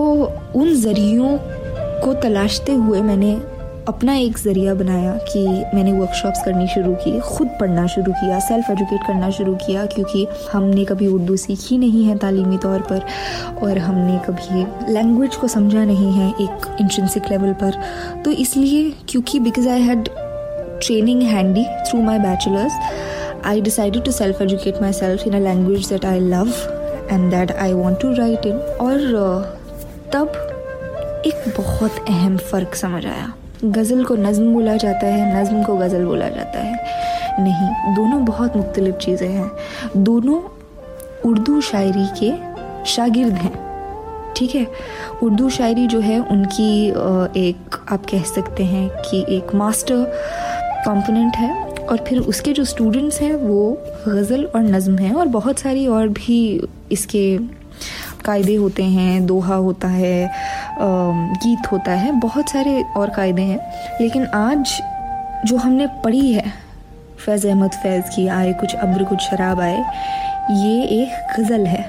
उन 0.57 0.75
ज़रियों 0.75 1.37
को 2.05 2.15
तलाशते 2.23 2.73
हुए 2.75 3.01
मैंने 3.03 3.35
अपना 3.89 4.15
एक 4.15 4.39
ज़रिया 4.39 4.75
बनाया 4.75 5.13
कि 5.29 5.41
मैंने 5.75 5.93
वर्कशॉप्स 5.93 6.43
करनी 6.45 6.67
शुरू 6.69 6.93
की, 6.95 7.19
खुद 7.21 7.49
पढ़ना 7.61 7.87
शुरू 7.87 8.13
किया 8.13 8.39
सेल्फ 8.41 8.71
एजुकेट 8.71 9.07
करना 9.07 9.31
शुरू 9.31 9.55
किया, 9.65 9.87
क्योंकि 9.87 10.27
हमने 10.53 10.85
कभी 10.85 11.07
उर्दू 11.07 11.37
सीखी 11.37 11.79
नहीं 11.79 12.05
है 12.05 12.17
तालीमी 12.19 12.59
तौर 12.59 12.81
पर 12.91 13.03
और 13.63 13.79
हमने 13.79 14.19
कभी 14.27 14.93
लैंग्वेज 14.93 15.37
को 15.37 15.49
समझा 15.49 15.85
नहीं 15.85 16.13
है 16.13 16.29
एक 16.45 16.67
इंट्रेंसिक 16.81 17.31
लेवल 17.31 17.53
पर। 17.63 17.81
तो 18.25 18.31
इसलिए 18.45 18.91
क्योंकि 19.09 19.41
because 19.41 19.69
I 19.69 19.83
had 19.83 20.09
training 20.85 21.23
handy 21.23 21.65
through 21.91 22.03
my 22.03 22.19
bachelors 22.19 22.79
I 23.47 23.61
decided 23.61 24.05
to 24.05 24.13
self 24.13 24.43
educate 24.43 24.81
my 24.83 24.93
self 24.93 25.27
in 25.27 25.35
a 25.35 25.45
language 25.45 25.89
that 25.89 26.05
I 26.05 26.21
love 26.21 26.55
and 27.11 27.31
that 27.31 27.53
I 27.53 27.73
want 27.73 28.01
to 28.03 28.15
write 28.15 28.47
in 28.47 28.57
और 28.81 28.99
तब 30.15 31.23
एक 31.27 31.45
बहुत 31.59 32.05
अहम 32.09 32.37
फ़र्क 32.51 32.75
समझ 32.75 33.07
आया। 33.07 33.33
गज़ल 33.65 34.05
को 34.05 34.15
नज़म 34.15 34.53
बोला 34.55 34.77
जाता 34.77 35.07
है, 35.07 35.43
नज़म 35.43 35.63
को 35.63 35.77
गज़ल 35.77 36.05
बोला 36.05 36.29
जाता 36.29 36.59
है। 36.59 36.73
नहीं, 37.41 37.95
दोनों 37.97 38.25
बहुत 38.25 38.57
मुख्तलिफ़ 38.57 38.97
चीज़ें 38.97 39.29
हैं। 39.29 39.51
दोनों 39.97 40.41
उर्दू 41.31 41.61
शायरी 41.61 42.07
के 42.23 42.33
शागिर्द 42.91 43.33
हैं। 43.33 43.53
ठीक 44.37 44.55
है? 44.55 44.67
उर्दू 45.23 45.49
शायरी 45.49 45.87
जो 45.87 46.01
है, 46.01 46.19
उनकी 46.21 46.89
एक, 47.49 47.77
आप 47.91 48.07
कह 48.07 48.23
सकते 48.23 48.65
हैं 48.65 48.89
कि 48.89 49.25
एक 49.29 49.55
मास्टर 49.55 50.05
कंपोनेंट 50.87 51.37
है 51.37 51.65
और 51.65 52.05
फिर 52.09 52.19
उसके 52.19 52.53
जो 52.53 52.65
स्टूडेंट्स 52.65 53.21
हैं, 53.21 53.35
वो 53.35 53.79
गज़ल 54.09 54.45
और 54.45 54.63
नज़म 54.63 54.99
हैं 54.99 55.15
और 55.15 55.27
बहुत 55.27 55.59
सारी 55.59 55.87
और 55.87 56.09
भी 56.09 56.69
इसके 56.93 57.39
कायदे 58.25 58.55
होते 58.55 58.83
हैं, 58.83 59.27
दोहा 59.27 59.55
होता 59.55 59.89
है 59.89 60.31
गीत 60.83 61.73
होता 61.73 61.93
है 61.93 62.13
बहुत 62.13 62.49
सारे 62.51 62.83
और 62.97 63.11
कायदे 63.11 63.43
हैं 63.43 63.59
लेकिन 64.01 64.27
आज 64.27 64.81
जो 65.45 65.57
हमने 65.57 65.87
पढ़ी 66.05 66.33
है 66.33 66.53
फैज़ 67.27 67.47
अहमद 67.49 67.71
फैज़ 67.73 68.05
की 68.17 68.27
आए 68.29 68.53
कुछ 68.53 68.75
अब्र 68.75 69.05
कुछ 69.05 69.21
शराब 69.21 69.61
आए 69.61 69.79
ये 70.51 70.83
एक 70.83 71.41
गज़ल 71.41 71.67
है। 71.67 71.83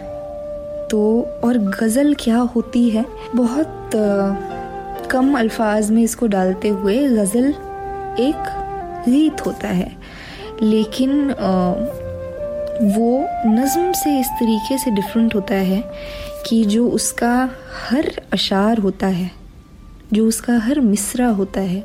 तो 0.88 1.22
और 1.44 1.58
गज़ल 1.58 2.14
क्या 2.20 2.38
होती 2.38 2.90
है? 2.90 3.06
बहुत 3.36 3.92
कम 5.12 5.38
अल्फाज 5.40 5.92
में 5.92 6.02
इसको 6.02 6.28
डालते 6.28 6.68
हुए 6.68 6.98
गज़ल 7.10 7.54
एक 8.20 9.04
गीत 9.10 9.46
होता 9.46 9.68
है। 9.68 9.92
लेकिन 10.62 11.32
आ, 11.32 11.74
वो 12.74 13.28
नज़म 13.46 13.92
से 13.94 14.20
इस 14.20 14.28
तरीके 14.40 14.78
से 14.78 14.92
डिफरेंट 14.92 15.36
होता 15.36 15.56
है 15.56 15.82
कि 16.48 16.64
जो 16.66 16.88
उसका 16.90 17.50
हर 17.90 18.12
अशार 18.34 18.78
होता 18.78 19.08
है, 19.08 19.30
जो 20.14 20.28
उसका 20.28 20.58
हर 20.60 20.80
मिसरा 20.80 21.28
होता 21.30 21.62
है, 21.62 21.84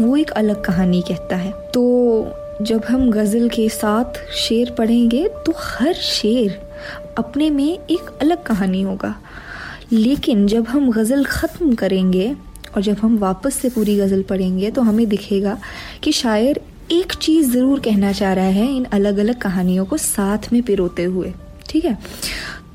वो 0.00 0.16
एक 0.16 0.30
अलग 0.30 0.62
कहानी 0.64 1.02
कहता 1.08 1.36
है। 1.36 1.52
तो 1.74 2.62
जब 2.62 2.84
हम 2.84 3.10
गज़ल 3.10 3.48
के 3.48 3.68
साथ 3.68 4.18
शेर 4.36 4.70
पढ़ेंगे 4.70 5.26
तो 5.46 5.52
हर 5.56 5.92
शेर 5.94 6.60
अपने 7.18 7.50
में 7.50 7.64
एक 7.64 8.10
अलग 8.20 8.42
कहानी 8.42 8.82
होगा। 8.82 9.14
लेकिन 9.92 10.46
जब 10.46 10.66
हम 10.68 10.90
गज़ल 10.90 11.24
ख़त्म 11.24 11.74
करेंगे 11.74 12.34
और 12.76 12.82
जब 12.82 12.98
हम 12.98 13.16
वापस 13.18 13.54
से 13.54 13.68
पूरी 13.68 13.96
गज़ल 13.96 14.22
पढ़ेंगे 14.22 14.70
तो 14.70 14.82
हमें 14.82 15.08
दिखेगा 15.08 15.58
कि 16.02 16.12
शायर 16.12 16.60
एक 16.92 17.12
चीज़ 17.14 17.50
ज़रूर 17.50 17.80
कहना 17.80 18.12
चाह 18.12 18.32
रहा 18.32 18.44
है 18.44 18.66
इन 18.66 18.84
अलग 18.84 19.18
अलग 19.18 19.38
कहानियों 19.38 19.84
को 19.84 19.96
साथ 19.96 20.52
में 20.52 20.62
पिरोते 20.62 21.04
हुए, 21.04 21.32
ठीक 21.68 21.84
है? 21.84 21.96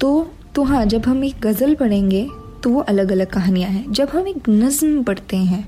तो 0.02 0.28
तो 0.56 0.64
हाँ 0.64 0.86
जब 0.86 1.06
हम 1.06 1.24
एक 1.24 1.40
गज़ल 1.42 1.74
पढ़ेंगे 1.76 2.28
तो 2.64 2.70
वो 2.70 2.82
अलग 2.82 3.12
अलग 3.12 3.28
कहानियाँ 3.28 3.70
हैं। 3.70 3.92
जब 3.92 4.10
हम 4.10 4.28
एक 4.28 4.50
नज़म 4.50 5.02
पढ़ते 5.04 5.38
हैं 5.38 5.66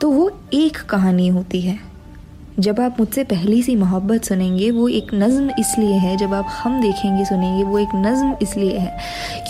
तो 0.00 0.10
वो 0.10 0.30
एक 0.54 0.76
कहानी 0.90 1.26
होती 1.28 1.60
है। 1.60 1.78
जब 2.58 2.80
आप 2.80 3.00
मुझसे 3.00 3.24
पहली 3.24 3.62
सी 3.62 3.74
मोहब्बत 3.76 4.24
सुनेंगे, 4.24 4.70
वो 4.70 4.88
एक 4.88 5.10
नज़म 5.14 5.50
इसलिए 5.50 5.94
है, 5.94 6.16
जब 6.16 6.34
आप 6.34 6.48
हम 6.54 6.80
देखेंगे, 6.80 7.24
सुनेंगे, 7.24 7.64
वो 7.64 7.78
एक 7.78 7.94
नज़म 7.96 8.34
इसलिए 8.42 8.78
है, 8.78 8.96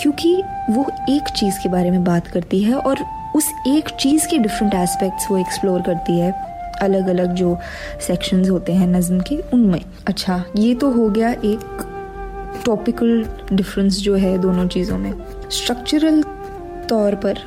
क्योंकि 0.01 0.35
वो 0.69 0.85
एक 1.09 1.29
चीज़ 1.29 1.59
के 1.63 1.69
बारे 1.69 1.91
में 1.91 2.03
बात 2.03 2.27
करती 2.27 2.63
है 2.63 2.75
और 2.75 3.05
उस 3.35 3.51
एक 3.67 3.89
चीज़ 3.99 4.27
के 4.27 4.37
डिफरेंट 4.37 4.73
एस्पेक्ट्स 4.73 5.31
वो 5.31 5.37
एक्सप्लोर 5.37 5.81
करती 5.81 6.19
है। 6.19 6.33
अलग 6.81 7.07
अलग 7.07 7.33
जो 7.33 7.57
सेक्शंस 8.07 8.49
होते 8.49 8.73
हैं 8.73 8.87
नज़म 8.87 9.19
के, 9.19 9.37
उनमें। 9.53 9.81
अच्छा 10.07 10.43
ये 10.57 10.73
तो 10.75 10.91
हो 10.91 11.09
गया 11.09 11.31
एक 11.31 11.91
टॉपिकल 12.65 13.25
डिफरेंस 13.53 13.99
जो 13.99 14.15
है 14.15 14.37
दोनों 14.37 14.67
चीज़ों 14.67 14.97
में। 14.97 15.13
स्ट्रक्चरल 15.51 16.21
तौर 16.89 17.15
पर 17.15 17.39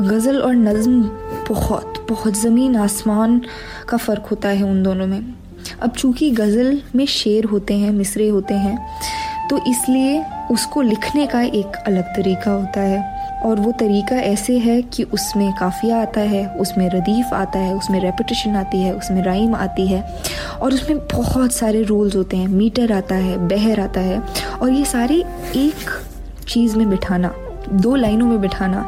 गज़ल 0.00 0.40
और 0.42 0.54
नज़म 0.54 1.02
बहुत 1.48 2.04
बहुत 2.08 2.34
ज़मीन 2.34 2.76
आसमान 2.76 3.40
का 3.88 3.96
फ़र्क 3.96 4.26
होता 4.26 4.48
है 4.48 4.62
उन 4.62 4.82
दोनों 4.82 5.06
में। 5.06 5.34
अब 5.82 5.90
चूँकि 5.90 6.30
गज़ल 6.30 6.80
में 6.96 7.06
शेर 7.06 7.44
होते 7.44 7.74
हैं, 7.74 7.90
मिसरे 7.90 8.28
होते 8.28 8.54
हैं 8.54 8.78
तो 9.50 9.58
इसलिए 9.68 10.22
उसको 10.50 10.82
लिखने 10.82 11.26
का 11.26 11.42
एक 11.42 11.76
अलग 11.86 12.14
तरीका 12.16 12.50
होता 12.50 12.80
है। 12.80 13.15
और 13.44 13.60
वो 13.60 13.72
तरीका 13.72 14.16
ऐसे 14.16 14.58
है 14.58 14.80
कि 14.82 15.02
उसमें 15.04 15.52
काफ़िया 15.52 16.00
आता 16.02 16.20
है, 16.20 16.46
उसमें 16.56 16.88
रदीफ़ 16.90 17.34
आता 17.34 17.58
है, 17.58 17.74
उसमें 17.74 18.00
रेपिटेशन 18.00 18.56
आती 18.56 18.82
है, 18.82 18.92
उसमें 18.94 19.22
राइम 19.22 19.54
आती 19.54 19.86
है 19.86 20.02
और 20.62 20.74
उसमें 20.74 20.98
बहुत 20.98 21.52
सारे 21.52 21.82
रोल्स 21.82 22.16
होते 22.16 22.36
हैं। 22.36 22.48
मीटर 22.48 22.92
आता 22.92 23.14
है, 23.14 23.36
बहर 23.48 23.80
आता 23.80 24.00
है 24.00 24.20
और 24.62 24.70
ये 24.70 24.84
सारे 24.84 25.22
एक 25.56 25.90
चीज़ 26.48 26.76
में 26.76 26.88
बिठाना, 26.90 27.32
दो 27.72 27.94
लाइनों 27.94 28.26
में 28.26 28.40
बिठाना 28.40 28.82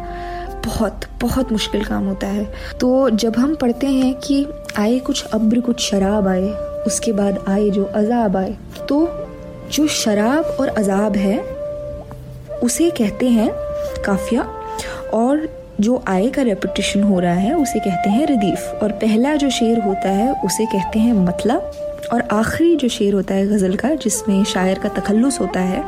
बहुत 0.64 1.04
बहुत 1.20 1.52
मुश्किल 1.52 1.84
काम 1.84 2.06
होता 2.06 2.26
है। 2.26 2.44
तो 2.80 3.10
जब 3.10 3.36
हम 3.36 3.54
पढ़ते 3.54 3.86
हैं 3.86 4.14
कि 4.14 4.46
आए 4.78 4.98
कुछ 4.98 5.24
अब्र, 5.24 5.60
कुछ 5.60 5.80
शराब 5.80 6.28
आए, 6.28 6.48
उसके 6.86 7.12
बाद 7.12 7.44
आए 7.48 7.68
जो 7.70 7.84
अजाब 7.84 8.36
आए 8.36 8.56
तो 8.88 9.08
जो 9.72 9.86
शराब 9.86 10.56
और 10.60 10.68
अजाब 10.68 11.16
है, 11.16 11.38
उसे 12.62 12.90
कहते 12.90 13.28
हैं 13.28 13.50
काफिया। 14.06 14.42
और 15.14 15.58
जो 15.80 16.04
आय 16.08 16.28
का 16.28 16.42
रेपिटेशन 16.42 17.02
हो 17.02 17.20
रहा 17.20 17.34
है, 17.34 17.56
उसे 17.56 17.78
कहते 17.78 18.10
हैं 18.10 18.26
रदीफ। 18.26 18.78
और 18.82 18.92
पहला 18.92 19.34
जो 19.34 19.50
शेर 19.50 19.78
होता 19.78 20.08
है, 20.08 20.32
उसे 20.32 20.66
कहते 20.66 20.98
हैं 20.98 21.12
मतला। 21.12 21.54
और 22.12 22.28
आखिरी 22.32 22.76
जो 22.76 22.88
शेर 22.88 23.14
होता 23.14 23.34
है 23.34 23.46
गज़ल 23.46 23.76
का, 23.76 23.94
जिसमें 23.94 24.44
शायर 24.44 24.78
का 24.78 24.88
तखल्लुस 24.88 25.40
होता 25.40 25.60
है, 25.60 25.84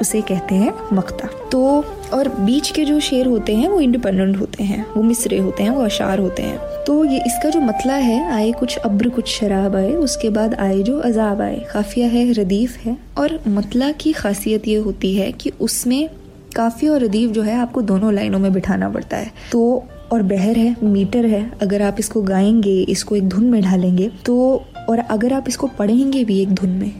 उसे 0.00 0.20
कहते 0.20 0.54
हैं 0.54 0.74
मक्ता। 0.92 1.28
तो 1.52 1.84
और 2.14 2.28
बीच 2.28 2.70
के 2.70 2.84
जो 2.84 3.00
शेर 3.00 3.26
होते 3.26 3.54
हैं, 3.54 3.68
वो 3.68 3.80
इंडिपेंडेंट 3.80 4.40
होते 4.40 4.64
हैं, 4.64 4.86
वो 4.96 5.02
मिसरे 5.02 5.38
होते 5.38 5.62
हैं, 5.62 5.70
वो 5.70 5.84
अशार 5.84 6.18
होते 6.18 6.42
हैं। 6.42 6.58
तो 6.86 7.04
ये 7.04 7.20
इसका 7.26 7.48
जो 7.48 7.60
मतला 7.60 7.94
है, 7.94 8.32
आए 8.32 8.52
कुछ 8.52 8.76
अब्र, 8.76 9.08
कुछ 9.08 9.28
शराब 9.28 9.76
आए, 9.76 9.92
उसके 9.92 10.30
बाद 10.30 10.54
आए 10.54 10.78
जो 10.78 11.00
अजाब 11.00 11.40
आए। 11.40 11.66
काफिया 11.72 12.06
है, 12.06 12.32
रदीफ 12.32 12.76
है। 12.76 12.96
और 13.18 13.40
मतला 13.48 13.92
की 13.92 14.12
खासियत 14.12 14.68
ये 14.68 14.76
होती 14.76 15.14
है 15.14 15.32
कि 15.32 15.52
उसमें 15.60 16.10
काफ़ी 16.52 16.88
और 16.88 17.00
रदीफ 17.00 17.30
जो 17.30 17.42
है 17.42 17.56
आपको 17.56 17.82
दोनों 17.82 18.12
लाइनों 18.14 18.38
में 18.38 18.52
बिठाना 18.52 18.88
पड़ता 18.88 19.16
है। 19.16 19.32
तो 19.52 19.84
और 20.12 20.22
बहर 20.22 20.56
है, 20.56 20.76
मीटर 20.82 21.26
है, 21.26 21.50
अगर 21.62 21.82
आप 21.82 21.96
इसको 21.98 22.22
गाएँगे, 22.22 22.80
इसको 22.82 23.16
एक 23.16 23.28
धुन 23.28 23.44
में 23.44 23.60
ढालेंगे 23.62 24.10
तो 24.26 24.62
और 24.88 24.98
अगर 24.98 25.32
आप 25.32 25.44
इसको 25.48 25.66
पढ़ेंगे 25.66 26.24
भी 26.24 26.40
एक 26.42 26.54
धुन 26.54 26.70
में 26.70 26.92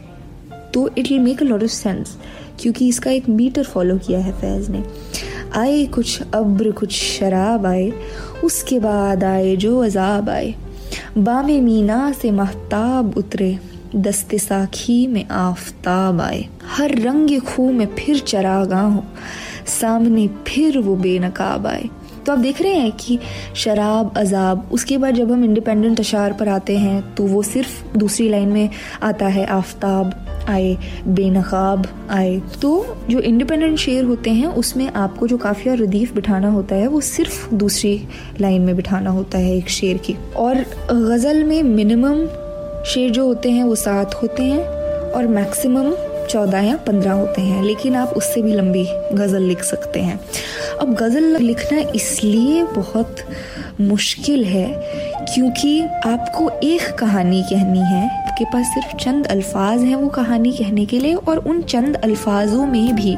तो 0.73 0.87
it 0.97 1.11
will 1.11 1.19
make 1.19 1.41
a 1.41 1.45
lot 1.45 1.63
of 1.63 1.71
sense 1.71 2.17
क्योंकि 2.59 2.87
इसका 2.87 3.11
एक 3.11 3.29
मीटर 3.29 3.63
फॉलो 3.63 3.97
किया 3.97 4.19
है 4.19 4.31
फैज़ 4.31 4.71
ने। 4.71 4.83
आए 5.55 5.85
कुछ 5.85 6.21
अब्र, 6.33 6.71
कुछ 6.71 6.91
शराब 6.91 7.65
आए, 7.65 7.91
उसके 8.43 8.79
बाद 8.79 9.23
आए 9.23 9.55
जो 9.55 9.79
अजाब 9.79 10.29
आए। 10.29 10.53
बाम 11.17 11.45
मीना 11.45 12.11
से 12.11 12.31
महताब 12.31 13.17
उतरे। 13.17 13.57
दस्ते 13.95 14.37
साखी 14.37 15.07
में 15.07 15.27
आफताब 15.27 16.21
आए। 16.21 16.45
हर 16.65 16.99
रंग 16.99 17.41
खू 17.41 17.71
में 17.71 17.85
फिर 17.85 18.19
चरागा 18.19 18.81
हो। 18.81 19.03
सामने 19.67 20.27
फिर 20.27 20.79
वो 20.79 20.95
बेनकाब 20.95 21.67
आए। 21.67 21.89
तो 22.25 22.31
आप 22.31 22.39
देख 22.39 22.61
रहे 22.61 22.73
हैं 22.73 22.91
कि 22.91 23.19
शराब, 23.55 24.17
अजाब, 24.17 24.69
उसके 24.71 24.97
बाद 24.97 25.15
जब 25.15 25.31
हम 25.31 25.45
इंडिपेंडेंट 25.45 25.99
अशार 25.99 26.33
पर 26.33 26.49
आते 26.49 26.77
हैं 26.77 27.15
तो 27.15 27.23
वो 27.23 27.43
सिर्फ़ 27.43 27.97
दूसरी 27.97 28.29
लाइन 28.29 28.49
में 28.49 28.69
आता 29.03 29.27
है, 29.27 29.45
आफ्ताब 29.45 30.27
आए, 30.49 30.77
बेनकाब 31.07 32.07
आए। 32.09 32.41
तो 32.61 32.97
जो 33.09 33.19
इंडिपेंडेंट 33.19 33.77
शेर 33.77 34.03
होते 34.03 34.29
हैं, 34.29 34.47
उसमें 34.47 34.93
आपको 34.93 35.27
जो 35.27 35.37
काफिया 35.37 35.73
रदीफ 35.73 36.13
बिठाना 36.13 36.49
होता 36.49 36.75
है, 36.75 36.87
वो 36.87 37.01
सिर्फ़ 37.01 37.55
दूसरी 37.55 38.07
लाइन 38.41 38.61
में 38.61 38.75
बिठाना 38.75 39.09
होता 39.09 39.37
है 39.37 39.55
एक 39.55 39.69
शेर 39.69 39.97
की। 39.97 40.15
और 40.35 40.55
गज़ल 40.91 41.43
में 41.43 41.63
मिनिमम 41.63 42.42
शेर 42.85 43.11
जो 43.11 43.25
होते 43.25 43.51
हैं, 43.51 43.63
वो 43.63 43.75
सात 43.75 44.15
होते 44.15 44.43
हैं 44.43 44.65
और 45.11 45.27
मैक्सिमम 45.27 45.93
चौदह 46.29 46.61
या 46.61 46.75
पंद्रह 46.77 47.11
होते 47.11 47.41
हैं, 47.41 47.63
लेकिन 47.63 47.95
आप 47.95 48.09
उससे 48.09 48.41
भी 48.41 48.53
लंबी 48.53 48.85
गज़ल 49.13 49.41
लिख 49.41 49.63
सकते 49.63 49.99
हैं। 49.99 50.19
अब 50.81 50.93
गज़ल 50.93 51.37
लिखना 51.37 51.79
इसलिए 51.95 52.63
बहुत 52.65 53.15
मुश्किल 53.81 54.43
है 54.45 54.67
क्योंकि 55.33 55.79
आपको 56.05 56.49
एक 56.63 56.89
कहानी 56.99 57.41
कहनी 57.43 57.79
है। 57.79 58.03
आपके 58.23 58.45
पास 58.45 58.65
सिर्फ़ 58.65 58.95
चंद 58.95 59.27
अल्फाज 59.27 59.81
हैं 59.81 59.95
वो 59.95 60.07
कहानी 60.09 60.51
कहने 60.51 60.85
के 60.85 60.99
लिए 60.99 61.13
और 61.13 61.37
उन 61.37 61.61
चंद 61.61 61.95
अल्फाजों 61.95 62.65
में 62.65 62.95
भी 62.95 63.17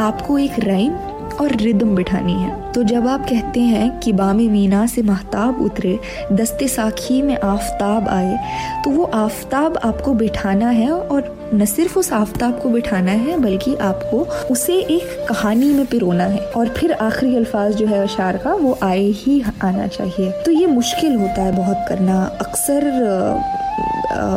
आपको 0.00 0.38
एक 0.38 0.58
राइम 0.58 0.92
और 1.36 1.56
रिदम 1.56 1.94
बिठानी 1.96 2.32
है। 2.34 2.54
तो 2.72 2.82
जब 2.84 3.06
आप 3.08 3.28
कहते 3.28 3.60
हैं 3.62 3.98
कि 4.00 4.12
बाम 4.12 4.36
मीना 4.36 4.86
से 4.86 5.02
महताब 5.02 5.60
उतरे, 5.62 5.98
दस्ते 6.32 6.68
साखी 6.68 7.20
में 7.22 7.36
आफताब 7.36 8.08
आए 8.08 8.82
तो 8.84 8.90
वो 8.90 9.04
आफताब 9.04 9.76
आपको 9.84 10.14
बिठाना 10.14 10.68
है 10.70 10.90
और 10.90 11.34
न 11.54 11.64
सिर्फ़ 11.64 11.98
उस 11.98 12.12
आफ्ताब 12.12 12.58
को 12.60 12.68
बिठाना 12.68 13.12
है, 13.12 13.36
बल्कि 13.40 13.74
आपको 13.76 14.18
उसे 14.50 14.74
एक 14.74 15.26
कहानी 15.28 15.72
में 15.72 15.84
पिरोना 15.86 16.24
है। 16.24 16.40
और 16.50 16.68
फिर 16.68 16.92
आखिरी 16.92 17.36
अल्फाज 17.36 17.74
जो 17.74 17.86
है 17.86 18.02
अशार 18.02 18.36
का, 18.36 18.54
वो 18.54 18.78
आए 18.82 19.04
ही 19.16 19.42
आना 19.64 19.86
चाहिए। 19.88 20.30
तो 20.44 20.52
ये 20.52 20.66
मुश्किल 20.66 21.14
होता 21.14 21.42
है 21.42 21.56
बहुत 21.56 21.84
करना। 21.88 22.24
अक्सर 22.40 22.84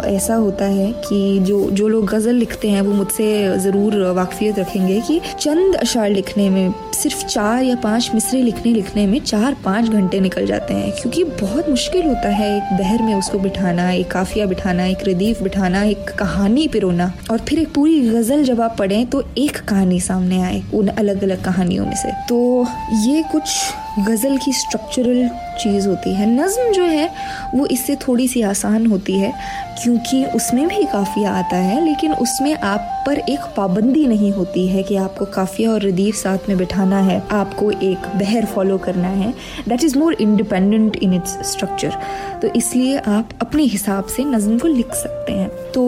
ऐसा 0.05 0.35
होता 0.35 0.65
है 0.65 0.91
कि 0.99 1.39
जो 1.39 1.59
जो 1.71 1.88
लोग 1.88 2.05
गज़ल 2.05 2.35
लिखते 2.35 2.69
हैं, 2.69 2.81
वो 2.81 2.93
मुझसे 2.93 3.57
ज़रूर 3.57 3.95
वाकफियत 4.13 4.59
रखेंगे 4.59 4.99
कि 5.01 5.19
चंद 5.39 5.75
अशार 5.75 6.09
लिखने 6.09 6.49
में 6.49 6.73
सिर्फ़ 6.99 7.25
चार 7.25 7.63
या 7.63 7.75
पाँच 7.75 8.09
मिसरे 8.13 8.41
लिखने 8.41 8.71
लिखने 8.73 9.05
में 9.07 9.19
चार 9.21 9.55
पाँच 9.65 9.89
घंटे 9.89 10.19
निकल 10.19 10.45
जाते 10.45 10.73
हैं, 10.73 10.91
क्योंकि 10.91 11.23
बहुत 11.41 11.69
मुश्किल 11.69 12.05
होता 12.07 12.29
है 12.29 12.47
एक 12.57 12.77
बहर 12.77 13.01
में 13.03 13.13
उसको 13.15 13.39
बिठाना, 13.39 13.89
एक 13.91 14.12
काफिया 14.12 14.45
बिठाना, 14.45 14.85
एक 14.85 15.07
रदीफ 15.07 15.41
बिठाना, 15.43 15.83
एक 15.83 16.09
कहानी 16.19 16.67
पिरोना 16.67 17.12
और 17.31 17.39
फिर 17.39 17.59
एक 17.59 17.73
पूरी 17.73 17.99
गज़ल 18.09 18.43
जब 18.43 18.62
आप 18.62 18.75
पढ़ें 18.79 19.05
तो 19.07 19.23
एक 19.38 19.57
कहानी 19.59 19.99
सामने 20.01 20.41
आए 20.41 20.62
उन 20.73 20.88
अलग 20.88 21.23
अलग 21.23 21.43
कहानियों 21.45 21.85
में 21.85 21.95
से। 21.95 22.12
तो 22.29 22.65
ये 23.05 23.23
कुछ 23.31 23.55
गज़ल 23.99 24.38
की 24.38 24.51
स्ट्रक्चरल 24.53 25.29
चीज़ 25.59 25.88
होती 25.88 26.13
है। 26.13 26.25
नज़म 26.27 26.71
जो 26.73 26.83
है, 26.83 27.09
वो 27.55 27.65
इससे 27.67 27.95
थोड़ी 27.97 28.27
सी 28.27 28.41
आसान 28.41 28.85
होती 28.88 29.19
है। 29.19 29.33
क्योंकि 29.81 30.23
उसमें 30.27 30.67
भी 30.67 30.83
काफ़िया 30.85 31.31
आता 31.31 31.57
है, 31.57 31.83
लेकिन 31.85 32.13
उसमें 32.15 32.53
आप 32.53 32.95
पर 33.05 33.19
एक 33.29 33.39
पाबंदी 33.57 34.05
नहीं 34.07 34.31
होती 34.31 34.67
है 34.67 34.81
कि 34.83 34.95
आपको 34.97 35.25
काफ़िया 35.27 35.71
और 35.71 35.81
रदीफ 35.81 36.15
साथ 36.15 36.49
में 36.49 36.57
बिठाना 36.57 36.99
है। 37.01 37.21
आपको 37.31 37.69
एक 37.71 38.07
बहर 38.17 38.45
फॉलो 38.45 38.77
करना 38.77 39.07
है। 39.09 39.33
That 39.67 39.83
is 39.83 39.97
more 39.99 40.13
independent 40.21 40.95
in 40.97 41.13
its 41.13 41.37
structure 41.51 41.93
तो 42.41 42.47
इसलिए 42.55 42.97
आप 42.97 43.29
अपने 43.41 43.63
हिसाब 43.65 44.05
से 44.07 44.23
नज़म 44.25 44.57
को 44.59 44.67
लिख 44.67 44.93
सकते 44.95 45.31
हैं। 45.31 45.47
तो 45.71 45.85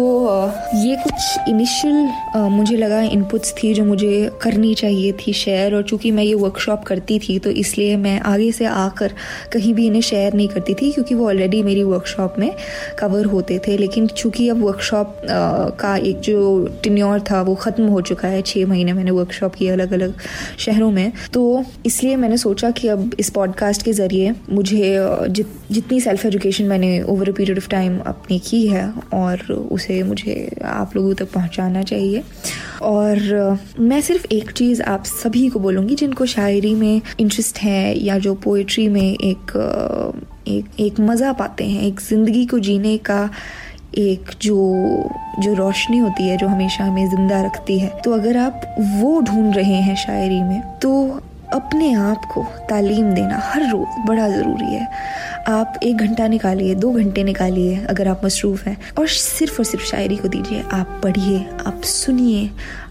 ये 0.77 0.95
कुछ 1.03 1.49
इनिशियल 1.49 2.49
मुझे 2.51 2.77
लगा 2.77 3.01
इनपुट्स 3.01 3.53
थी 3.53 3.73
जो 3.73 3.85
मुझे 3.85 4.29
करनी 4.41 4.73
चाहिए 4.75 5.11
थी 5.19 5.33
शेयर 5.33 5.75
और 5.75 5.83
चूँकि 5.83 6.11
मैं 6.11 6.23
ये 6.23 6.33
वर्कशॉप 6.35 6.83
करती 6.83 7.19
थी 7.19 7.37
तो 7.39 7.49
इसलिए 7.61 7.95
मैं 7.97 8.19
आगे 8.21 8.51
से 8.51 8.65
आकर 8.65 9.13
कहीं 9.53 9.73
भी 9.73 9.87
इन्हें 9.87 10.01
शेयर 10.01 10.33
नहीं 10.33 10.47
करती 10.47 10.73
थी, 10.73 10.91
क्योंकि 10.91 11.15
वो 11.15 11.27
ऑलरेडी 11.29 11.61
मेरी 11.63 11.83
वर्कशॉप 11.83 12.35
में 12.39 12.51
कवर 12.99 13.25
होते 13.25 13.59
थे। 13.67 13.77
लेकिन 13.81 14.07
चूँकि 14.07 14.47
अब 14.49 14.63
वर्कशॉप 14.63 15.17
का 15.79 15.95
एक 15.97 16.19
जो 16.21 16.39
टिन्योर 16.83 17.19
था, 17.21 17.41
वो 17.41 17.55
ख़त्म 17.57 17.85
हो 17.87 18.01
चुका 18.01 18.27
है 18.27 18.41
छः 18.43 18.65
महीने 18.67 18.93
मैंने 18.93 19.11
वर्कशॉप 19.11 19.55
की 19.55 19.67
अलग 19.69 19.93
अलग 19.93 20.13
शहरों 20.59 20.91
में 20.91 21.11
तो 21.33 21.63
इसलिए 21.85 22.15
मैंने 22.15 22.37
सोचा 22.37 22.71
कि 22.71 22.87
अब 22.87 23.15
इस 23.19 23.29
पॉडकास्ट 23.29 23.83
के 23.83 23.93
ज़रिए 23.93 24.33
मुझे 24.49 24.95
जित, 25.29 25.47
जितनी 25.71 25.99
सेल्फ 26.01 26.25
एजुकेशन 26.25 26.65
मैंने 26.65 27.01
over 27.03 27.29
a 27.29 27.33
period 27.33 27.57
of 27.57 27.69
time 27.69 27.99
अपनी 28.07 28.39
की 28.39 28.65
है, 28.67 28.91
और 29.13 29.41
उसे 29.71 30.01
मुझे 30.03 30.35
आप 30.65 30.95
लोगों 30.95 31.13
तक 31.15 31.31
पहुंचाना 31.33 31.81
चाहिए। 31.83 32.23
और 32.81 33.59
मैं 33.79 34.01
सिर्फ़ 34.01 34.25
एक 34.33 34.51
चीज़ 34.51 34.81
आप 34.83 35.03
सभी 35.05 35.47
को 35.49 35.59
बोलूँगी, 35.59 35.95
जिनको 35.95 36.25
शायरी 36.27 36.73
में 36.75 37.01
इंटरेस्ट 37.19 37.57
है, 37.59 37.97
या 37.99 38.17
जो 38.19 38.33
पोइट्री 38.43 38.87
में 38.89 39.01
एक 39.01 39.57
एक 40.47 40.79
एक 40.79 40.99
मज़ा 40.99 41.31
पाते 41.33 41.63
हैं, 41.63 41.81
एक 41.83 41.99
ज़िंदगी 42.01 42.45
को 42.45 42.59
जीने 42.59 42.97
का 42.99 43.29
एक 43.97 44.29
जो 44.41 44.57
जो 45.39 45.53
रोशनी 45.53 45.97
होती 45.97 46.27
है, 46.27 46.37
जो 46.37 46.47
हमेशा 46.47 46.83
हमें 46.83 47.09
ज़िंदा 47.09 47.41
रखती 47.41 47.79
है। 47.79 47.89
तो 48.03 48.11
अगर 48.11 48.37
आप 48.37 48.75
वो 48.79 49.19
ढूंढ 49.21 49.55
रहे 49.55 49.81
हैं 49.81 49.95
शायरी 49.95 50.41
में 50.43 50.61
तो 50.79 51.21
अपने 51.53 51.93
आप 51.93 52.25
को 52.25 52.43
तालीम 52.69 53.11
देना 53.13 53.39
हर 53.43 53.61
रोज़ 53.69 53.99
बड़ा 54.07 54.27
ज़रूरी 54.29 54.73
है। 54.73 54.87
आप 55.47 55.79
एक 55.83 55.97
घंटा 55.97 56.27
निकालिए, 56.27 56.75
दो 56.75 56.91
घंटे 56.91 57.23
निकालिए 57.23 57.85
अगर 57.89 58.07
आप 58.07 58.21
मसरूफ़ 58.25 58.65
हैं, 58.65 58.77
और 58.99 59.07
सिर्फ़ 59.07 59.57
और 59.59 59.65
सिर्फ़ 59.65 59.85
शायरी 59.85 60.15
को 60.15 60.27
दीजिए। 60.27 60.63
आप 60.73 60.99
पढ़िए, 61.03 61.45
आप 61.67 61.81
सुनिए। 61.83 62.49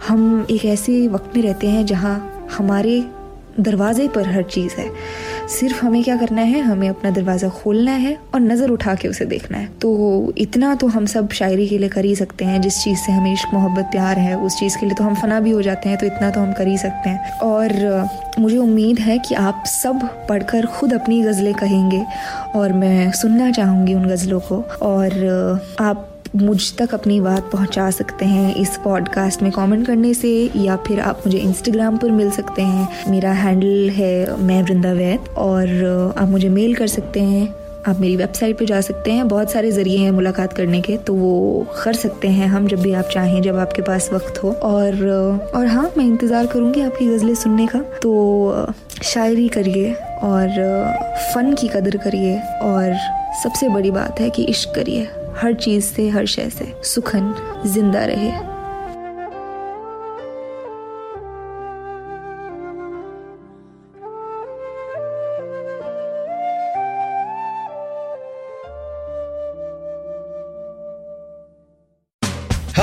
हम 0.08 0.46
एक 0.50 0.64
ऐसे 0.64 1.06
वक्त 1.08 1.36
में 1.36 1.42
रहते 1.42 1.68
हैं 1.68 1.86
जहाँ 1.86 2.48
हमारे 2.58 3.04
दरवाजे 3.60 4.08
पर 4.08 4.28
हर 4.28 4.42
चीज़ 4.42 4.74
है। 4.74 4.90
सिर्फ़ 5.50 5.84
हमें 5.84 6.02
क्या 6.04 6.16
करना 6.16 6.42
है? 6.42 6.60
हमें 6.60 6.88
अपना 6.88 7.10
दरवाज़ा 7.10 7.48
खोलना 7.48 7.92
है 7.92 8.16
और 8.34 8.40
नज़र 8.40 8.70
उठा 8.70 8.94
के 8.94 9.08
उसे 9.08 9.24
देखना 9.24 9.58
है। 9.58 9.66
तो 9.82 10.32
इतना 10.38 10.74
तो 10.74 10.86
हम 10.86 11.06
सब 11.06 11.30
शायरी 11.30 11.66
के 11.68 11.78
लिए 11.78 11.88
कर 11.88 12.04
ही 12.04 12.14
सकते 12.16 12.44
हैं। 12.44 12.60
जिस 12.60 12.78
चीज़ 12.84 12.98
से 12.98 13.12
हमें 13.12 13.32
इश्क, 13.32 13.54
मोहब्बत, 13.54 13.84
प्यार 13.84 14.18
है, 14.18 14.36
उस 14.36 14.58
चीज़ 14.58 14.78
के 14.78 14.86
लिए 14.86 14.94
तो 14.94 15.04
हम 15.04 15.14
फना 15.14 15.40
भी 15.40 15.50
हो 15.50 15.62
जाते 15.62 15.88
हैं 15.88 15.98
तो 15.98 16.06
इतना 16.06 16.30
तो 16.30 16.40
हम 16.40 16.52
कर 16.52 16.68
ही 16.68 16.78
सकते 16.78 17.10
हैं। 17.10 17.38
और 17.40 18.08
मुझे 18.38 18.56
उम्मीद 18.56 18.98
है 18.98 19.18
कि 19.18 19.34
आप 19.34 19.64
सब 19.66 20.08
पढ़कर 20.28 20.66
खुद 20.66 20.94
अपनी 20.94 21.22
गज़लें 21.22 21.54
कहेंगे 21.54 22.04
और 22.54 22.72
मैं 22.72 23.10
सुनना 23.12 23.50
चाहूँगी 23.50 23.94
उन 23.94 24.08
गज़लों 24.08 24.40
को। 24.40 24.62
और 24.82 25.76
आप 25.80 26.06
मुझ 26.36 26.72
तक 26.78 26.92
अपनी 26.94 27.18
बात 27.20 27.50
पहुँचा 27.52 27.90
सकते 27.90 28.24
हैं 28.24 28.54
इस 28.56 28.76
पॉडकास्ट 28.84 29.42
में 29.42 29.50
कमेंट 29.52 29.86
करने 29.86 30.12
से, 30.14 30.28
या 30.56 30.76
फिर 30.78 31.00
आप 31.00 31.22
मुझे 31.26 31.38
इंस्टाग्राम 31.38 31.96
पर 31.98 32.10
मिल 32.10 32.30
सकते 32.30 32.62
हैं। 32.62 33.10
मेरा 33.10 33.32
हैंडल 33.32 33.90
है 33.90 34.36
मैं 34.38 34.62
वृंदा 34.62 34.92
वैद 34.92 35.28
और, 35.38 36.14
आप 36.18 36.28
मुझे 36.28 36.48
मेल 36.48 36.74
कर 36.74 36.86
सकते 36.86 37.20
हैं। 37.20 37.48
आप 37.88 38.00
मेरी 38.00 38.16
वेबसाइट 38.16 38.58
पर 38.58 38.64
जा 38.64 38.80
सकते 38.80 39.10
हैं। 39.10 39.26
बहुत 39.28 39.50
सारे 39.50 39.70
ज़रिए 39.70 39.98
हैं 39.98 40.10
मुलाकात 40.10 40.52
करने 40.52 40.80
के 40.80 40.96
तो 40.96 41.14
वो 41.14 41.66
कर 41.84 41.94
सकते 41.94 42.28
हैं 42.28 42.46
हम 42.46 42.66
जब 42.68 42.80
भी 42.82 42.92
आप 42.92 43.04
चाहें, 43.04 43.40
जब 43.42 43.56
आपके 43.56 43.82
पास 43.82 44.08
वक्त 44.12 44.42
हो। 44.42 44.52
और 44.52 45.06
और 45.54 45.66
हाँ 45.66 45.90
मैं 45.98 46.04
इंतज़ार 46.04 46.46
करूँगी 46.46 46.80
आपकी 46.80 47.06
गज़लें 47.06 47.34
सुनने 47.34 47.66
का। 47.66 47.80
तो 48.02 48.72
शायरी 49.04 49.48
करिए 49.48 49.94
और 50.22 50.48
फ़न 51.34 51.54
की 51.54 51.68
कदर 51.68 51.96
करिए। 51.96 52.38
और 52.62 52.94
सबसे 53.42 53.68
बड़ी 53.68 53.90
बात 53.90 54.20
है 54.20 54.30
कि 54.30 54.44
इश्क 54.44 54.74
करिए। 54.74 55.08
हर 55.40 55.54
चीज़ 55.54 55.84
से 55.84 56.08
हर 56.08 56.26
शय 56.26 56.50
से 56.50 56.72
सुखन 56.84 57.34
ज़िंदा 57.66 58.04
रहे। 58.04 58.49